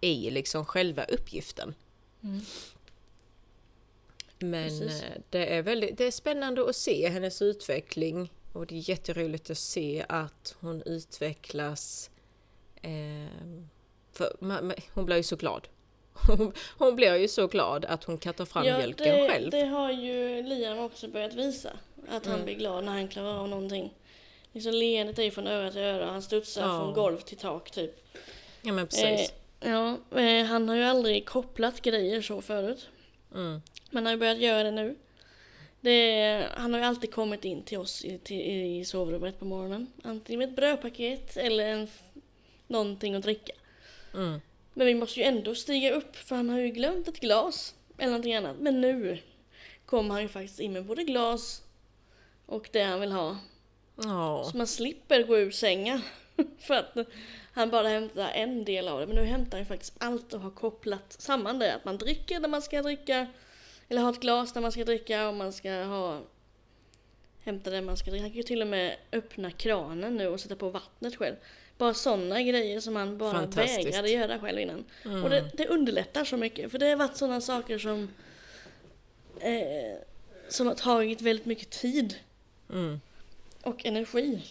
[0.00, 1.74] i liksom själva uppgiften.
[2.22, 2.40] Mm.
[4.38, 5.02] Men Precis.
[5.02, 9.50] eh, det är, väldigt, det är spännande att se hennes utveckling och det är jätteroligt
[9.50, 12.10] att se att hon utvecklas.
[12.82, 13.28] Eh,
[14.12, 15.68] för man, man, hon blir ju så glad.
[16.26, 19.50] Hon, hon blir ju så glad att hon kan ta fram mjölken det, själv.
[19.50, 21.70] det har ju Liam också börjat visa.
[22.08, 22.44] Att han Mm.
[22.44, 23.94] blir glad när han klarar av någonting.
[24.52, 26.06] Liksom leendet är ju från öra till öra.
[26.06, 26.78] Han studsar Ja.
[26.78, 28.06] från golv till tak typ.
[28.62, 29.32] Ja men precis.
[29.60, 32.88] Eh, ja, eh, han har ju aldrig kopplat grejer så förut.
[33.34, 33.62] Mm.
[33.90, 34.96] Men han har ju börjat göra det nu.
[35.80, 39.86] Det, han har ju alltid kommit in till oss i, till, i sovrummet på morgonen.
[40.04, 41.88] Antingen med ett brödpaket eller en,
[42.66, 43.52] någonting att dricka.
[44.14, 44.40] Mm.
[44.78, 48.10] Men vi måste ju ändå stiga upp för han har ju glömt ett glas eller
[48.10, 48.56] någonting annat.
[48.58, 49.18] Men nu
[49.86, 51.62] kommer han ju faktiskt in med både glas
[52.46, 53.38] och det han vill ha.
[53.96, 54.48] Ja.
[54.50, 56.00] Så man slipper gå ur sängen.
[56.58, 56.96] för att
[57.52, 59.06] han bara hämtar en del av det.
[59.06, 61.74] Men nu hämtar han ju faktiskt allt och har kopplat samman det.
[61.74, 63.26] Att man dricker när man ska dricka.
[63.88, 66.20] Eller har ett glas när man ska dricka och man ska ha
[67.40, 68.22] hämta det man ska dricka.
[68.22, 71.36] Han kan ju till och med öppna kranen nu och sätta på vattnet själv.
[71.78, 74.84] Bara sådana grejer som han bara vägrade göra själv innan.
[75.04, 75.24] Mm.
[75.24, 76.70] Och det, det underlättar så mycket.
[76.70, 78.08] För det har varit sådana saker som
[79.40, 79.98] eh,
[80.48, 82.14] som har tagit väldigt mycket tid
[82.70, 83.00] Mm.
[83.62, 84.42] och energi.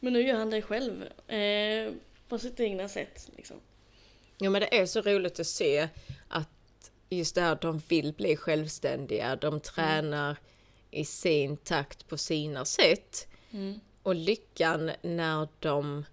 [0.00, 1.02] Men nu gör han det själv.
[1.30, 1.92] Eh,
[2.28, 3.30] på sitt egna sätt.
[3.36, 3.56] Liksom.
[4.38, 5.88] Jo men det är så roligt att se
[6.28, 6.48] att
[7.10, 10.36] just det här att de vill bli självständiga, de tränar
[10.90, 13.28] i sin takt på sina sätt.
[13.50, 13.80] Mm.
[14.02, 16.04] Och lyckan när de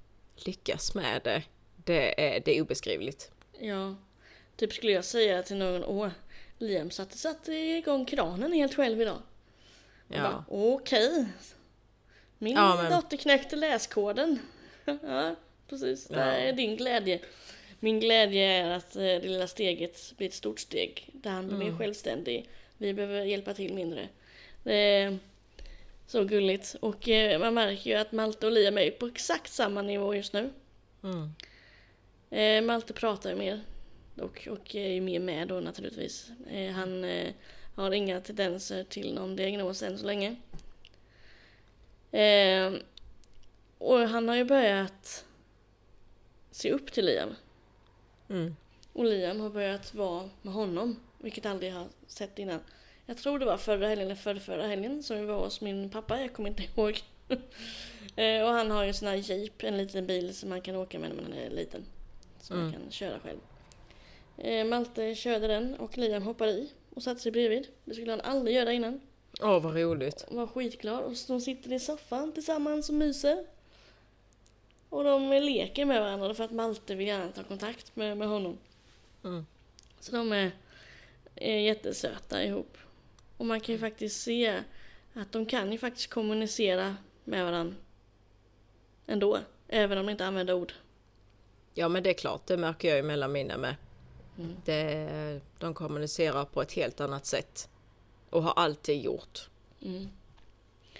[0.45, 1.43] lyckas med det,
[1.75, 3.31] det är, det är obeskrivligt.
[3.59, 3.95] Ja,
[4.55, 6.09] typ skulle jag säga till någon, åh,
[6.57, 9.17] Liam satte, satte igång kranen helt själv idag.
[10.07, 10.43] Ja.
[10.49, 11.25] Okej.
[12.37, 14.39] Min Ja, men- dotter knäckte läskoden.
[14.85, 15.35] ja,
[15.69, 16.07] precis.
[16.07, 16.21] Det Ja.
[16.25, 17.19] är din glädje.
[17.79, 21.09] Min glädje är att eh, det lilla steget blir ett stort steg.
[21.13, 21.67] Där han blir Mm.
[21.71, 22.49] mer självständig.
[22.77, 24.09] Vi behöver hjälpa till mindre.
[24.63, 25.17] Det är
[26.07, 26.75] så gulligt.
[26.79, 30.33] Och eh, man märker ju att Malte och Liam är på exakt samma nivå just
[30.33, 30.49] nu.
[31.03, 31.33] Mm.
[32.29, 33.61] Eh, Malte pratar ju mer
[34.15, 36.31] och, och är ju mer med då naturligtvis.
[36.49, 37.33] Eh, han eh,
[37.75, 40.35] har inga tendenser till någon diagnos än så länge.
[42.11, 42.73] Eh,
[43.77, 45.25] och han har ju börjat
[46.51, 47.35] se upp till Liam.
[48.29, 48.55] Mm.
[48.93, 52.59] Och Liam har börjat vara med honom, vilket aldrig har sett innan.
[53.09, 55.89] Jag tror det var förra helgen eller förra, förra helgen som vi var hos min
[55.89, 56.99] pappa, jag kommer inte ihåg.
[58.15, 60.75] Eh, och han har ju en sån här jeep, en liten bil som man kan
[60.75, 61.85] åka med när man är liten.
[62.39, 62.79] Som man Mm.
[62.81, 63.37] kan köra själv.
[64.37, 67.67] Eh, Malte körde den och Liam hoppade i och satte sig bredvid.
[67.85, 69.01] Det skulle han aldrig göra innan.
[69.41, 70.21] Åh, vad roligt.
[70.21, 73.45] Och var skitglad och de sitter i soffan tillsammans och myser.
[74.89, 78.57] Och de leker med varandra för att Malte vill gärna ta kontakt med, med honom.
[79.23, 79.45] Mm.
[79.99, 80.51] Så de är,
[81.35, 82.77] är jättesöta ihop.
[83.37, 84.63] Och man kan ju faktiskt se
[85.13, 87.75] att de kan ju faktiskt kommunicera med varandra
[89.07, 89.39] ändå.
[89.67, 90.73] Även om de inte använder ord.
[91.73, 93.75] Ja, men det är klart, det märker jag ju mellan mina med.
[94.37, 94.55] Mm.
[94.65, 97.69] Det, de kommunicerar på ett helt annat sätt.
[98.29, 99.49] Och har alltid gjort.
[99.81, 100.09] Mm.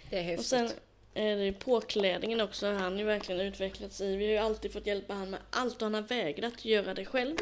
[0.10, 0.40] Det är häftigt.
[0.40, 0.70] Och sen
[1.14, 2.68] är det påklädningen också.
[2.68, 4.16] Han har ju verkligen utvecklats i.
[4.16, 7.06] Vi har ju alltid fått hjälpa han med allt och han har vägrat göra det
[7.06, 7.36] själv.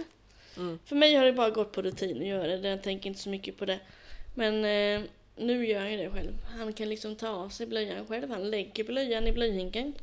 [0.58, 0.80] Mm.
[0.86, 2.70] För mig har det bara gått på rutin att göra det.
[2.70, 3.80] Jag tänker inte så mycket på det.
[4.36, 6.34] Men eh, nu gör han det själv.
[6.46, 8.30] Han kan liksom ta av sig blöjan själv.
[8.30, 9.94] Han lägger blöjan i blöjhinken.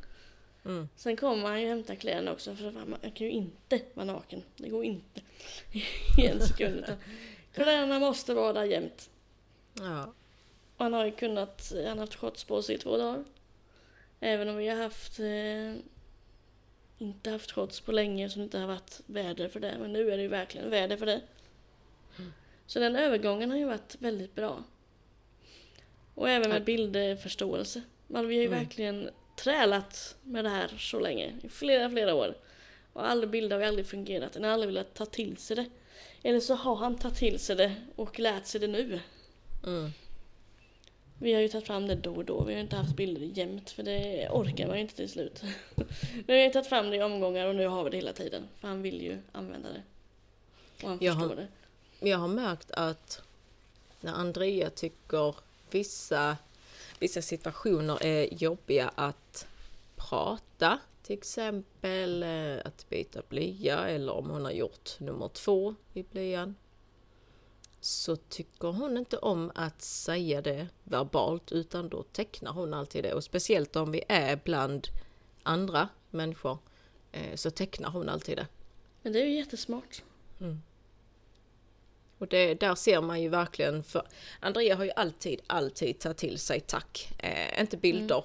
[0.65, 0.89] Mm.
[0.97, 4.43] Sen kommer han ju hämta kläderna också för man kan ju inte vara naken.
[4.57, 5.21] Det går inte.
[6.19, 6.85] I en sekund.
[7.55, 9.11] Kläderna måste vara där jämt.
[9.75, 10.13] Ja.
[10.77, 13.25] Och han har ju kunnat, han har haft shots på sig i två dagar.
[14.21, 15.75] Även om vi har haft, eh,
[16.99, 19.77] inte haft shots på länge så det inte har varit väder för det.
[19.81, 21.21] Men nu är det ju verkligen väder för det.
[22.73, 24.65] Så den övergången har ju varit väldigt bra.
[26.15, 27.83] Och även med bildförståelse.
[28.07, 28.59] Men vi har ju Mm.
[28.59, 32.35] verkligen trälat med det här så länge, i flera, flera år.
[32.93, 35.67] Och alla bilder har ju aldrig fungerat, han har aldrig velat ta till sig det.
[36.23, 39.01] Eller så har han tagit till sig det och lärt sig det nu.
[39.67, 39.91] Mm.
[41.19, 43.71] Vi har ju tagit fram det då och då, vi har inte haft bilder jämt
[43.71, 45.43] för det orkar man ju inte till slut.
[46.27, 48.49] Vi har ju tagit fram det i omgångar och nu har vi det hela tiden.
[48.61, 49.83] För han vill ju använda det.
[50.83, 51.47] Och han Jag förstår har-
[52.05, 53.23] Jag har märkt att
[54.01, 55.35] när Andrea tycker
[55.71, 56.37] vissa,
[56.99, 59.47] vissa situationer är jobbiga att
[59.97, 66.03] prata, till exempel eh, att byta blöja eller om hon har gjort nummer två i
[66.03, 66.55] blöjan,
[67.81, 73.15] så tycker hon inte om att säga det verbalt utan då tecknar hon alltid det.
[73.15, 74.89] Och speciellt om vi är bland
[75.43, 76.59] andra människor
[77.13, 78.47] eh, så tecknar hon alltid det.
[79.03, 80.03] Men det är ju jättesmart.
[82.23, 84.07] Och det, där ser man ju verkligen, för
[84.41, 88.25] Andrea har ju alltid, alltid tagit till sig tack, eh, inte bilder.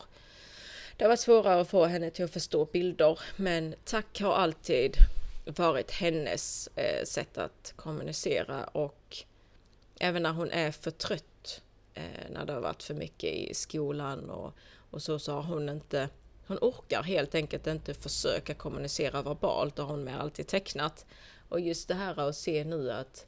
[0.98, 4.98] Det har varit svårare att få henne till att förstå bilder, men tack har alltid
[5.46, 9.18] varit hennes eh, sätt att kommunicera och
[10.00, 11.62] även när hon är för trött,
[11.94, 14.54] eh, när det har varit för mycket i skolan och,
[14.92, 16.10] och så, så har hon inte
[16.48, 21.06] hon orkar helt enkelt inte försöka kommunicera verbalt, det har hon med alltid tecknat.
[21.50, 23.27] Och just det här att se nu att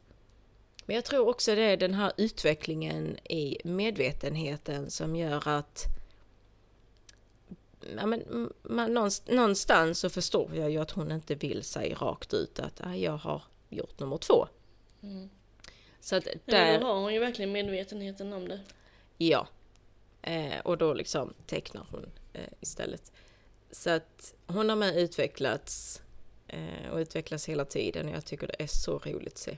[0.89, 5.85] men jag tror också det är den här utvecklingen i medvetenheten som gör att
[7.97, 12.59] ja, men, man, någonstans, så förstår jag ju att hon inte vill säga rakt ut
[12.59, 14.47] att ah, jag har gjort nummer två.
[15.03, 15.29] Mm.
[15.99, 18.59] Så att där, då har hon ju verkligen medvetenheten om det.
[19.17, 19.47] ja.
[20.21, 23.11] Eh, och då liksom tecknar hon eh, istället.
[23.71, 26.01] Så att hon har med utvecklats
[26.47, 29.57] eh, och utvecklas hela tiden och jag tycker det är så roligt att se.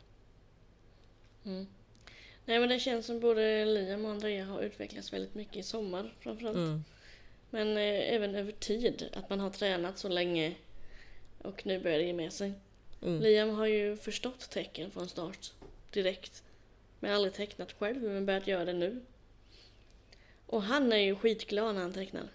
[1.46, 1.68] Mm.
[2.46, 6.14] Nej men det känns som både Liam och Andrea har utvecklats väldigt mycket i sommar
[6.20, 6.58] framförallt.
[6.58, 6.84] Mm.
[7.50, 10.56] Men eh, även över tid, att man har tränat så länge
[11.38, 12.54] och nu börjar det ge med sig.
[13.02, 13.22] Mm.
[13.22, 15.52] Liam har ju förstått tecken från start
[15.92, 16.44] direkt.
[17.00, 19.02] Men aldrig tecknat själv, men börjat göra det nu.
[20.46, 22.28] Och han är ju skitglad när han tecknar.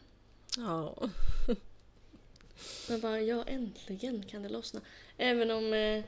[0.56, 0.96] Ja.
[2.88, 4.80] Men bara, ja äntligen kan det lossna.
[5.16, 6.04] Även om eh,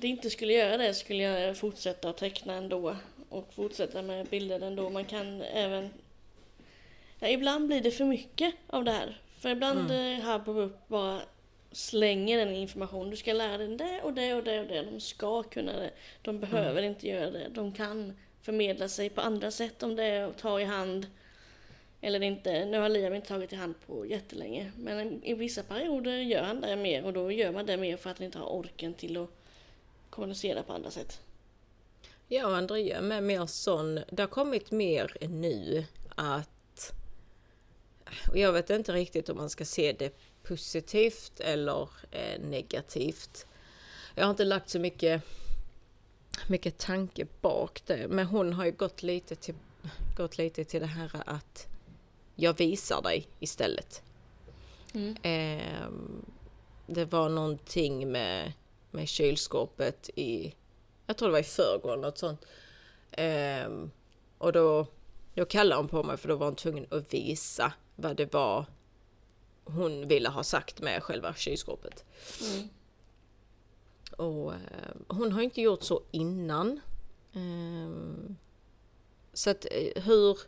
[0.00, 2.96] det inte skulle göra det skulle jag fortsätta att teckna ändå.
[3.28, 4.90] Och fortsätta med bilder ändå.
[4.90, 5.90] Man kan även...
[7.18, 9.20] Ja, ibland blir det för mycket av det här.
[9.38, 10.22] För ibland mm.
[10.22, 11.20] Hub och upp bara
[11.72, 13.10] slänger den information.
[13.10, 14.82] Du ska lära dig det och det och det och det.
[14.82, 15.90] De ska kunna det.
[16.22, 17.48] De behöver inte göra det.
[17.48, 21.06] De kan förmedla sig på andra sätt om det är att ta i hand
[22.00, 22.64] eller inte.
[22.64, 24.72] Nu har Liam inte tagit i hand på jättelänge.
[24.76, 28.10] Men i vissa perioder gör han det mer och då gör man det mer för
[28.10, 29.30] att han inte har orken till att
[30.10, 31.20] kommunicera på andra sätt.
[32.28, 35.84] Ja, Andrea med mer sån, det har kommit mer nu
[36.14, 36.48] att
[38.30, 43.46] och jag vet inte riktigt om man ska se det positivt eller eh, negativt.
[44.14, 45.22] Jag har inte lagt så mycket,
[46.48, 49.54] mycket tanke bak det, men hon har ju gått lite till,
[50.16, 51.66] gått lite till det här att
[52.34, 54.02] jag visar dig istället.
[54.94, 55.16] Mm.
[55.22, 55.88] Eh,
[56.86, 58.52] det var någonting med,
[58.90, 60.54] med kylskåpet i,
[61.06, 62.46] jag tror det var i förrgår eller något sånt.
[63.10, 63.68] Eh,
[64.38, 64.86] och då,
[65.34, 68.66] då kallade hon på mig för då var hon tvungen att visa vad det var
[69.68, 72.04] hon ville ha sagt med själva kylskåpet.
[72.40, 72.68] Mm.
[74.16, 74.58] Och eh,
[75.08, 76.80] hon har inte gjort så innan.
[77.32, 78.30] Eh,
[79.32, 80.38] så att eh, hur...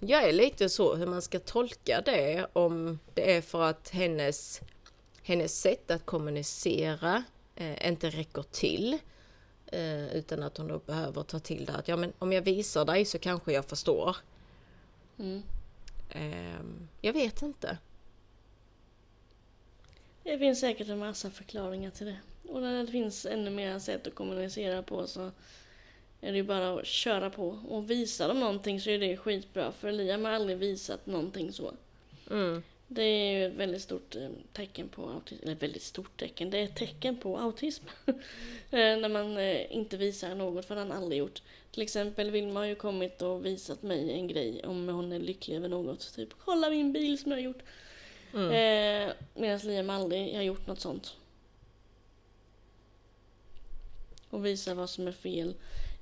[0.00, 4.60] Jag är lite så hur man ska tolka det om det är för att hennes,
[5.22, 7.24] hennes sätt att kommunicera
[7.56, 8.98] eh, inte räcker till.
[9.66, 12.84] Eh, utan att hon då behöver ta till det att ja men om jag visar
[12.84, 14.16] dig så kanske jag förstår.
[15.18, 15.42] Mm.
[16.10, 17.78] Ehm, jag vet inte.
[20.22, 22.18] Det finns säkert en massa förklaringar till det.
[22.48, 25.30] Och när det finns ännu mer sätt att kommunicera på så
[26.20, 27.48] är det ju bara att köra på.
[27.68, 29.72] Och visa dem någonting så är det skitbra.
[29.72, 31.72] För Liam har aldrig visat någonting så.
[32.30, 32.62] Mm.
[32.94, 35.42] Det är ju ett väldigt stort eh, tecken på autism.
[35.42, 36.50] Eller väldigt stort tecken.
[36.50, 37.84] Det är ett tecken på autism.
[38.70, 41.42] Eh, när man eh, inte visar något för han aldrig gjort.
[41.70, 45.56] Till exempel Vilma har ju kommit och visat mig en grej om hon är lycklig
[45.56, 46.14] över något.
[46.14, 47.62] Typ kolla min bil som jag har gjort.
[48.34, 48.48] Mm.
[49.08, 51.16] Eh, Medan Liam aldrig har gjort något sånt.
[54.30, 55.54] Och visa vad som är fel.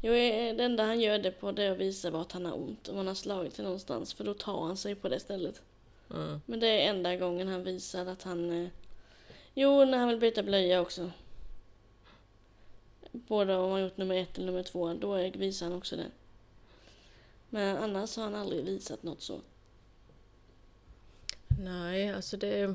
[0.02, 2.88] Jo, det enda han gör det på det är att visa vart han har ont.
[2.88, 4.14] Om han har slagit sig någonstans.
[4.14, 5.62] För då tar han sig på det stället.
[6.10, 6.40] Mm.
[6.46, 8.50] Men det är enda gången han visar att han...
[8.50, 8.68] Eh...
[9.54, 11.10] Jo, när han vill byta blöja också.
[13.12, 16.10] Både om han gjort nummer ett eller nummer två, då visar han också det.
[17.48, 19.40] Men annars har han aldrig visat något så.
[21.60, 22.74] Nej, alltså det...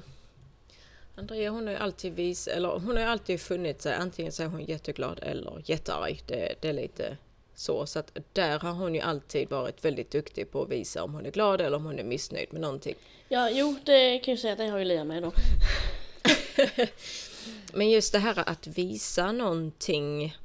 [1.15, 4.43] Andrea hon har ju alltid vis, eller hon har ju alltid funnit sig, antingen så
[4.43, 6.21] är hon jätteglad eller jättearg.
[6.27, 7.17] Det, det är lite
[7.55, 7.85] så.
[7.85, 11.25] Så att där har hon ju alltid varit väldigt duktig på att visa om hon
[11.25, 12.95] är glad eller om hon är missnöjd med någonting.
[13.29, 15.31] Ja, jo, det kan jag säga att det har ju Liam med då.
[17.73, 20.37] Men just det här att visa någonting.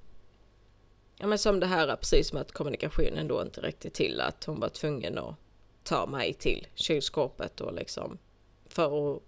[1.19, 4.21] Ja men som det här precis som att kommunikationen då inte räckte till.
[4.21, 5.35] Att hon var tvungen att
[5.83, 8.19] ta mig till kylskåpet och liksom
[8.67, 9.23] för att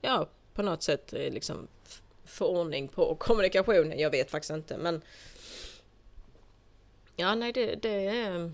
[0.00, 1.68] ja på något sätt eh, liksom
[2.24, 3.98] få ordning på kommunikationen.
[3.98, 5.02] Jag vet faktiskt inte men
[7.16, 8.52] Ja nej det, det, är,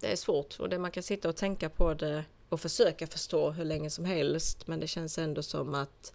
[0.00, 3.50] det är svårt och det man kan sitta och tänka på det och försöka förstå
[3.50, 6.12] hur länge som helst men det känns ändå som att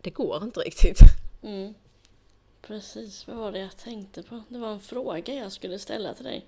[0.00, 0.98] det går inte riktigt.
[1.42, 1.74] Mm.
[2.62, 4.42] Precis, vad var det jag tänkte på?
[4.48, 6.46] Det var en fråga jag skulle ställa till dig.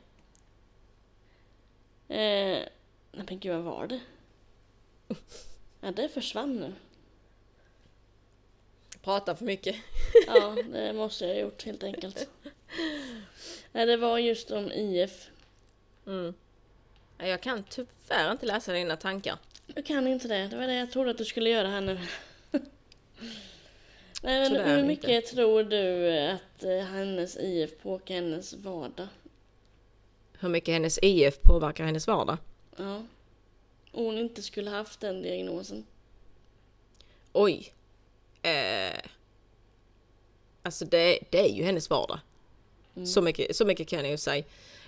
[2.08, 2.68] Eh,
[3.12, 4.00] nej men gud, vad var det?
[5.80, 6.74] Ja, det försvann nu.
[9.02, 9.76] Prata för mycket.
[10.26, 12.28] Ja, det måste jag ha gjort helt enkelt.
[13.78, 15.30] Nej, det var just om IF.
[16.06, 16.34] Mm.
[17.18, 19.38] Ja, Jag kan tyvärr inte läsa dina tankar.
[19.66, 20.48] Du kan inte det.
[20.48, 21.94] Det var det jag trodde att du skulle göra här nu.
[24.22, 29.08] Nej, men hur mycket tror du att eh, hennes IF påverkar hennes vardag?
[30.38, 32.36] Hur mycket hennes IF påverkar hennes vardag.
[32.76, 32.96] Ja.
[33.92, 35.86] Om hon inte skulle haft den diagnosen.
[37.32, 37.72] Oj.
[38.42, 39.00] Eh.
[40.62, 42.20] Alltså det, det är ju hennes vardag.
[42.98, 43.06] Mm.
[43.06, 44.44] Så, mycket, så mycket kan jag ju säga.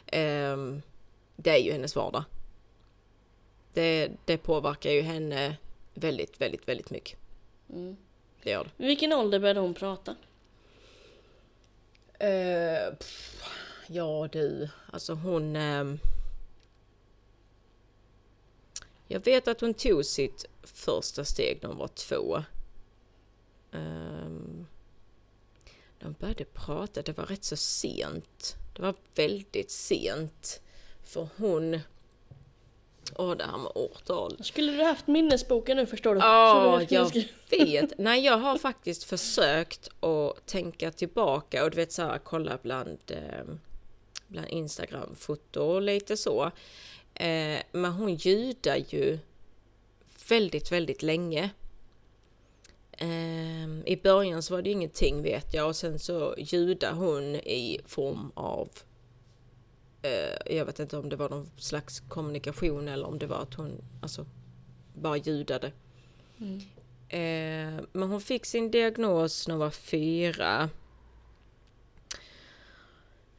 [0.07, 0.83] Ehm,
[1.37, 2.25] det är ju hennes vardag.
[3.73, 5.57] Det, det påverkar ju henne
[5.95, 7.19] väldigt, väldigt, väldigt mycket.
[7.73, 7.97] Mm.
[8.43, 8.87] Det gör det.
[8.87, 10.17] Vilken ålder började hon prata?
[12.19, 13.45] Eh, pff,
[13.87, 15.57] ja du, alltså hon...
[15.57, 15.99] ehm,
[19.07, 22.43] jag vet att hon tog sitt första steg när hon var två.
[23.73, 24.67] Um,
[26.01, 28.57] de började prata, det var rätt så sent.
[28.77, 30.61] Det var väldigt sent.
[31.05, 31.81] För hon...
[33.17, 34.45] Åh, det här med årtal.
[34.45, 36.21] Skulle du haft minnesboken nu förstår du?
[36.21, 37.15] Ja, jag
[37.51, 37.93] vet.
[37.99, 42.99] Nej, jag har faktiskt försökt att tänka tillbaka och du vet så här, kolla bland,
[43.07, 43.55] eh,
[44.27, 46.51] bland Instagram-foto och lite så.
[47.15, 49.19] Eh, men hon ljudar ju
[50.29, 51.51] väldigt, väldigt länge.
[53.01, 57.81] Eh, I början så var det ingenting vet jag och sen så ljudar hon i
[57.87, 58.69] form av
[60.03, 63.55] eh, jag vet inte om det var någon slags kommunikation eller om det var att
[63.55, 64.27] hon alltså
[64.95, 65.73] bara ljudade.
[66.39, 66.59] Mm.
[67.09, 70.71] Eh, men hon fick sin diagnos när hon var fyra.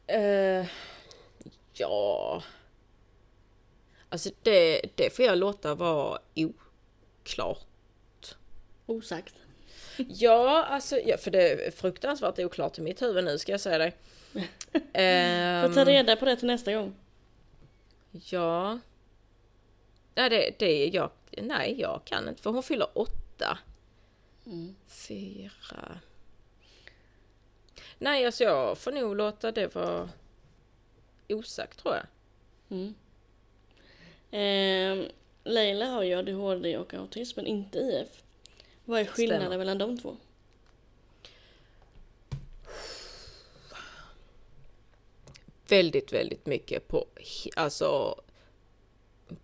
[0.07, 0.65] Eh,
[1.73, 2.43] ja...
[4.09, 7.67] Alltså det, det får jag låta vara oklart
[8.85, 9.35] Osagt.
[9.97, 13.77] Ja, alltså, ja, för det är fruktansvärt oklart i mitt huvud nu ska jag säga
[13.77, 13.93] dig.
[14.33, 14.79] Får
[15.73, 16.95] ta Ehm, reda på det till nästa gång.
[18.11, 18.79] ja.
[20.15, 21.09] Nej, det, det är jag.
[21.37, 23.57] Nej, jag kan inte för hon fyller åtta.
[24.45, 24.75] Mm.
[24.87, 25.99] Fyra.
[27.97, 30.09] Nej, alltså jag får nog låta det vara
[31.29, 32.05] osagt tror jag.
[32.77, 32.93] Mm.
[34.31, 35.05] Eh,
[35.43, 38.23] Leila har ju ADHD och autism men inte IF.
[38.85, 39.57] Vad är skillnaden Stämmer.
[39.57, 40.17] mellan de två?
[45.67, 47.05] Väldigt, väldigt mycket på,
[47.55, 48.21] alltså,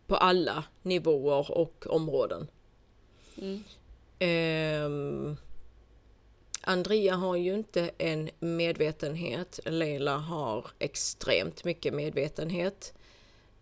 [0.07, 2.47] på alla nivåer och områden.
[3.37, 3.63] Mm.
[4.19, 5.37] Ehm,
[6.61, 9.59] Andrea har ju inte en medvetenhet.
[9.65, 12.93] Leila har extremt mycket medvetenhet.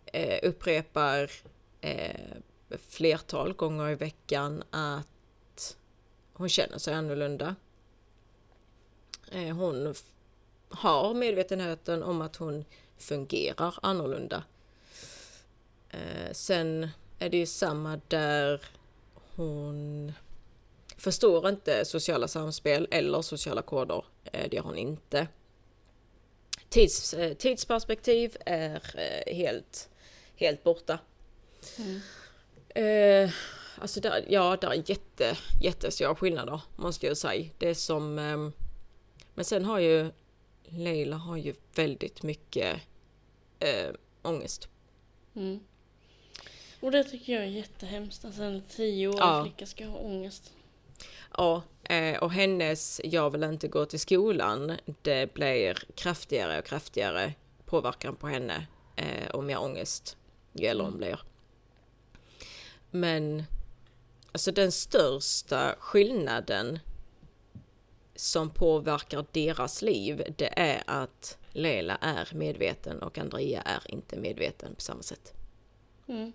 [0.06, 1.32] Eh, upprepar
[1.82, 2.22] eh,
[2.90, 5.08] flertal gånger i veckan att
[6.38, 7.56] hon känner sig annorlunda.
[9.32, 9.94] Eh, hon
[10.70, 12.66] har medvetenheten om att hon
[12.98, 14.44] fungerar annorlunda.
[15.90, 18.62] Eh, sen är det ju samma där
[19.36, 20.14] hon
[20.98, 24.06] förstår inte sociala samspel eller sociala koder.
[24.24, 25.28] Eh, Det gör hon inte.
[26.70, 28.82] Tids, tidsperspektiv är
[29.34, 29.90] helt,
[30.36, 31.00] helt borta.
[31.78, 32.02] Mm.
[32.70, 33.32] Eh,
[33.82, 37.50] alltså där, ja, där är jätte, jättestora skillnader måste jag säga.
[37.58, 38.20] Det är som...
[38.20, 38.52] ehm,
[39.34, 40.12] men sen har ju
[40.70, 42.82] Leila har ju väldigt mycket
[43.60, 43.90] eh,
[44.22, 44.70] ångest.
[45.36, 45.60] Mm.
[46.80, 48.26] Och det tycker jag är jättehemskt.
[48.26, 49.44] Alltså en tioårig Ja.
[49.44, 50.54] flicka ska ha ångest.
[51.38, 57.34] Ja, eh, och hennes jag vill inte gå till skolan, det blir kraftigare och kraftigare
[57.66, 60.18] påverkan på henne eh, och mer ångest
[60.54, 61.20] ju äldre hon blir.
[62.92, 63.44] Men
[64.36, 66.80] alltså den största skillnaden
[68.16, 74.76] som påverkar deras liv, det är att Lela är medveten och Andrea är inte medveten
[74.76, 75.34] på samma sätt.
[76.08, 76.34] Mm.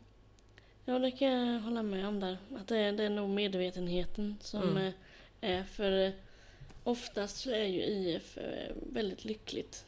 [0.84, 2.38] Ja, det kan jag hålla med om där.
[2.56, 4.86] Att det är, det är nog medvetenheten som Mm.
[4.86, 4.92] eh,
[5.40, 6.12] är för eh,
[6.84, 9.84] oftast så är ju IF eh, väldigt lyckligt.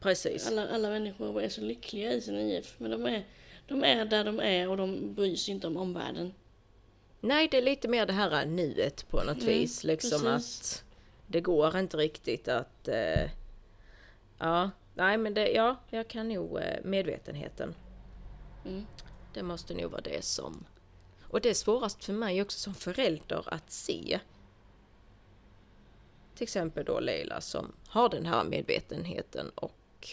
[0.00, 0.48] Precis.
[0.48, 2.74] Alla, alla människor är så lyckliga i sin IF.
[2.78, 3.24] Men de är,
[3.68, 6.32] de är där de är och de bryr sig inte om omvärlden.
[7.20, 9.84] Nej, det är lite mer det här nuet på något Mm, vis.
[9.84, 10.72] Liksom precis.
[10.72, 10.84] att
[11.26, 12.88] det går inte riktigt att...
[12.88, 13.30] Eh,
[14.38, 17.74] ja, nej men det, ja, jag kan nog eh, medvetenheten.
[18.66, 18.86] Mm.
[19.34, 20.64] Det måste nog vara det som...
[21.22, 24.20] Och det är svårast för mig också som förälder att se.
[26.34, 30.08] Till exempel då Leila som har den här medvetenheten och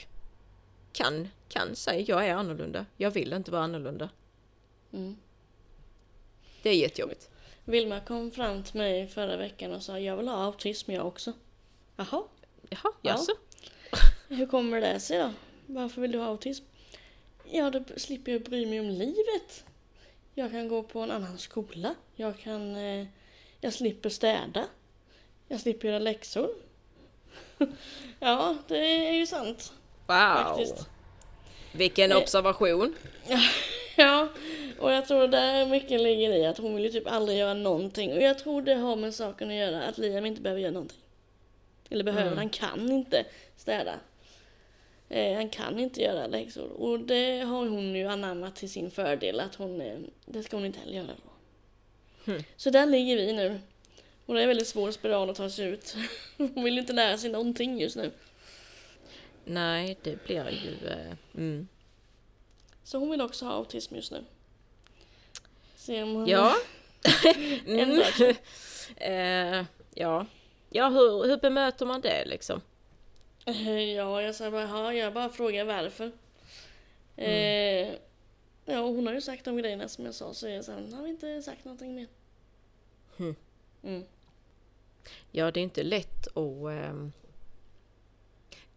[0.93, 2.85] kan, kan säga jag är annorlunda.
[2.97, 4.09] Jag vill inte vara annorlunda.
[4.91, 5.17] Mm.
[6.61, 7.29] Det är jättejobbigt.
[7.65, 11.33] Vilma kom fram till mig förra veckan och sa jag vill ha autism jag också.
[11.95, 12.23] Jaha,
[12.69, 13.11] Jaha, Ja.
[13.11, 13.31] jaså?
[14.27, 15.33] hur kommer det sig då?
[15.65, 16.63] Varför vill du ha autism?
[17.51, 19.63] Ja, då slipper jag bry mig om livet.
[20.33, 21.95] Jag kan gå på en annan skola.
[22.15, 22.75] Jag kan...
[22.75, 23.05] Eh,
[23.61, 24.65] jag slipper städa.
[25.47, 26.49] Jag slipper göra läxor.
[28.19, 29.73] ja, det är ju sant
[30.07, 30.17] Wow!
[30.17, 30.89] faktiskt.
[31.71, 32.17] Vilken Eh.
[32.17, 32.95] observation!
[33.99, 34.29] Ja,
[34.79, 38.13] och jag tror där mycket ligger i att hon vill ju typ aldrig göra någonting.
[38.13, 40.99] Och jag tror det har med saken att göra att Liam inte behöver göra någonting.
[41.89, 42.37] Eller behöver, Mm.
[42.37, 43.25] han kan inte
[43.55, 43.93] städa.
[45.09, 46.67] Eh, han kan inte göra läxor.
[46.81, 50.65] Och det har hon ju anammat till sin fördel att hon, eh, det ska hon
[50.65, 51.15] inte heller göra.
[52.25, 52.43] Hmm.
[52.57, 53.59] Så där ligger vi nu.
[54.25, 55.95] Och det är en väldigt svår spiral att ta sig ut.
[56.37, 58.11] Hon vill ju inte lära sig någonting just nu.
[59.45, 60.87] Nej, det blir ju...
[60.87, 61.67] eh, Mm.
[62.87, 64.23] Så hon vill också ha autism just nu.
[65.75, 66.27] Se om hon...
[66.27, 66.55] Ja.
[67.65, 68.01] Mm.
[68.97, 70.25] eh, ja.
[70.69, 72.61] Ja, hur, hur bemöter man det liksom?
[73.95, 76.11] Ja, jag sa bara, ja, jag bara frågar varför.
[77.15, 77.87] Mm.
[77.87, 77.95] Eh,
[78.65, 81.09] ja, hon har ju sagt de grejerna som jag sa, så jag sen har vi
[81.09, 82.07] inte sagt någonting mer.
[83.17, 83.35] Hmm.
[83.83, 84.03] Mm.
[85.31, 87.13] Ja, det är inte lätt att...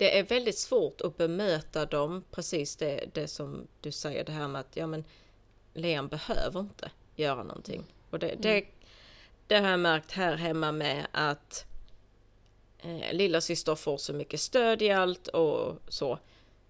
[0.00, 4.48] det är väldigt svårt att bemöta dem, precis det, det som du säger, det här
[4.48, 5.04] med att ja men
[5.74, 7.84] Liam behöver inte göra någonting.
[8.10, 8.64] Och det, det,
[9.46, 11.64] det har jag märkt här hemma med att
[12.78, 16.18] eh, lilla syster får så mycket stöd i allt och så.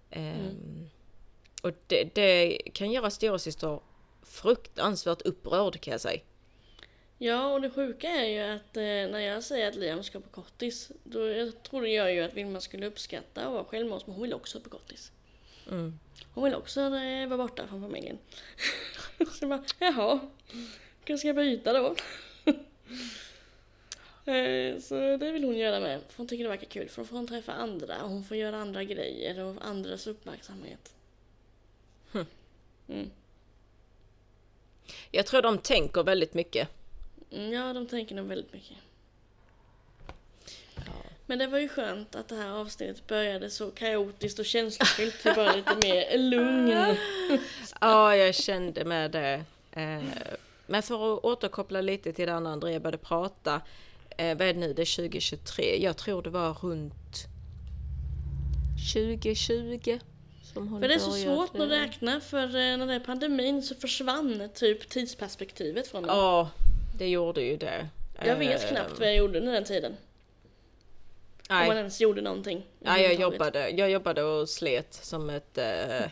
[0.09, 0.89] Ehm,
[1.63, 3.79] Och det, det kan göra storasyster
[4.23, 6.21] fruktansvärt upprörd kan jag säga.
[7.23, 10.29] Ja, och det sjuka är ju att eh, när jag säger att Liam ska på
[10.29, 14.23] kortis, då jag trodde jag ju att Vilma skulle uppskatta att vara självmords, men hon
[14.23, 15.11] vill också på kortis.
[15.69, 15.99] Mm.
[16.33, 18.17] Hon vill också eh, vara borta från familjen.
[19.17, 20.19] så jag bara, jaha,
[21.03, 21.95] kanske ska jag byta då?
[24.25, 26.01] Eh, Så det vill hon göra med.
[26.09, 26.89] För hon tycker det verkar kul.
[26.89, 30.93] För då får hon träffa andra och hon får göra andra grejer och andras uppmärksamhet.
[32.11, 32.25] Hm.
[32.89, 33.09] Mm.
[35.11, 36.69] Jag tror de tänker väldigt mycket.
[37.31, 38.77] Mm, Ja, de tänker nog väldigt mycket.
[41.25, 45.33] Men det var ju skönt att det här avsnittet började så kaotiskt och känslofyllt till
[45.35, 46.97] bara lite mer lugn.
[47.81, 49.43] Ja, jag kände med det.
[49.71, 50.03] Eh,
[50.67, 53.61] Men för att återkoppla lite till det andra Andrea började prata.
[54.17, 54.73] eh, Vad är det nu?
[54.73, 55.83] Det är 2023.
[55.83, 57.25] Jag tror det var runt
[58.93, 59.99] 2020
[60.53, 63.63] som hon För det är så svårt att räkna för eh, när det är pandemin
[63.63, 66.09] så försvann typ tidsperspektivet från det.
[66.09, 66.49] Ja,
[67.01, 67.87] det gjorde ju det.
[68.25, 69.97] Jag vet knappt vad jag gjorde under den tiden.
[71.49, 72.65] Om man Nej, ens gjorde någonting.
[72.79, 75.57] ja, jag jobbade, jag jobbade och slet som ett...
[75.57, 76.05] Eh,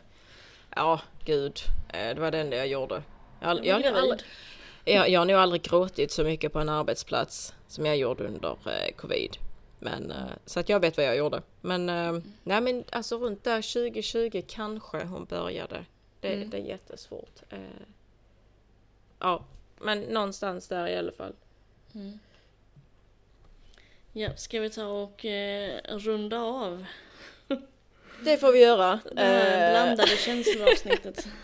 [0.75, 1.59] ja, gud.
[1.93, 3.03] Eh, det var det enda jag gjorde.
[3.41, 4.17] Jag, Jag jag, var
[4.85, 8.49] jag, jag, har nog aldrig gråtit så mycket på en arbetsplats som jag gjorde under
[8.49, 9.37] eh, covid.
[9.79, 11.41] Men, eh, så att jag vet vad jag gjorde.
[11.61, 12.13] Men, eh,
[12.43, 15.85] nej men alltså runt där 2020 kanske hon började.
[16.19, 16.49] Det, Mm.
[16.49, 17.41] det är jättesvårt.
[17.49, 17.59] Eh,
[19.19, 19.43] ja,
[19.79, 21.33] men någonstans där i alla fall.
[24.13, 26.85] Ja, ska vi ta och eh, runda av
[28.23, 28.99] Det får vi göra.
[29.15, 31.27] det här Eh, blandade känsloavsnittet?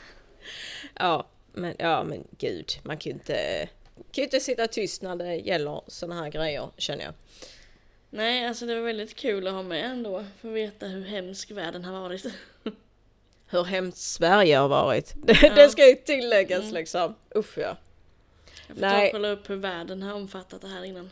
[0.99, 5.15] Ja, men, ja, men gud, man kan ju inte, kan ju inte sitta tyst när
[5.15, 7.13] det gäller såna här grejer, känner jag.
[8.09, 10.25] Nej, alltså det var väldigt kul att ha med ändå.
[10.41, 12.25] För att veta hur hemsk världen har varit.
[13.47, 15.13] Hur hemskt Sverige har varit.
[15.23, 15.55] Det, Ja.
[15.55, 16.73] det ska ju tilläggas Mm.
[16.73, 17.15] liksom.
[17.35, 17.77] Usch ja.
[18.67, 18.99] Jag får Nej.
[18.99, 21.09] ta och kolla upp hur världen har omfattat det här innan.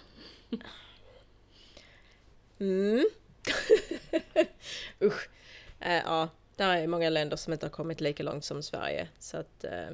[2.59, 3.05] Mm.
[5.01, 5.29] Usch.
[5.79, 9.07] Eh, ja, där är många länder som inte har kommit lika långt som Sverige.
[9.19, 9.89] Så att eh,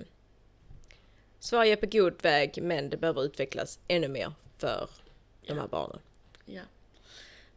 [1.39, 4.89] Sverige är på god väg, men det behöver utvecklas ännu mer för
[5.47, 5.99] de här barnen.
[6.45, 6.61] Ja.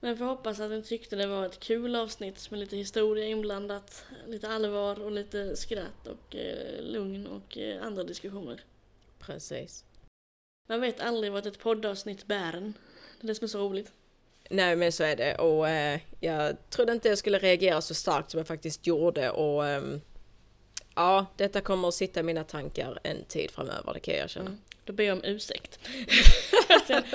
[0.01, 4.05] Men får hoppas att ni tyckte det var ett kul avsnitt med lite historia inblandat,
[4.27, 8.61] lite allvar och lite skratt och eh, lugn och eh, andra diskussioner.
[9.19, 9.85] Precis.
[10.73, 12.75] Man vet aldrig vart ett poddavsnitt bär en.
[13.21, 13.93] Det är det som är så roligt.
[14.51, 18.31] Nej men så är det och eh, jag trodde inte jag skulle reagera så starkt
[18.31, 20.01] som jag faktiskt gjorde och ehm,
[20.95, 24.47] ja, detta kommer att sitta i mina tankar en tid framöver, det kan jag erkänna.
[24.47, 24.61] Mm.
[24.85, 25.79] Då ber jag om ursäkt.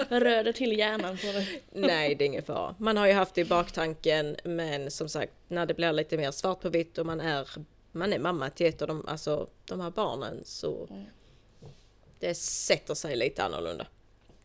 [0.10, 1.48] Jag rörde till hjärnan på det.
[1.72, 2.76] Nej, det är ingen fara.
[2.80, 6.32] Man har ju haft det i baktanken, men som sagt, när det blir lite mer
[6.32, 7.50] svart på vitt och man är,
[7.92, 11.06] man är mamma till ett av de, alltså, de här barnen så Mm.
[12.20, 13.88] Det sätter sig lite annorlunda.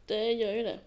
[0.07, 0.79] Det gör ju det.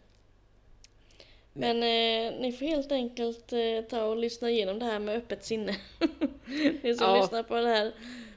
[1.53, 5.45] Men eh, ni får helt enkelt eh, ta och lyssna igenom det här med öppet
[5.45, 5.77] sinne.
[6.83, 7.21] ni som Ja.
[7.21, 7.93] lyssnar på det här.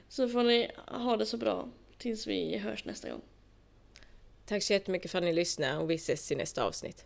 [0.09, 3.21] Så får ni ha det så bra tills vi hörs nästa gång.
[4.45, 7.05] Tack så jättemycket för att ni lyssnade och vi ses i nästa avsnitt.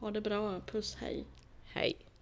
[0.00, 1.24] Ha det bra, puss hej.
[1.64, 1.96] Hej!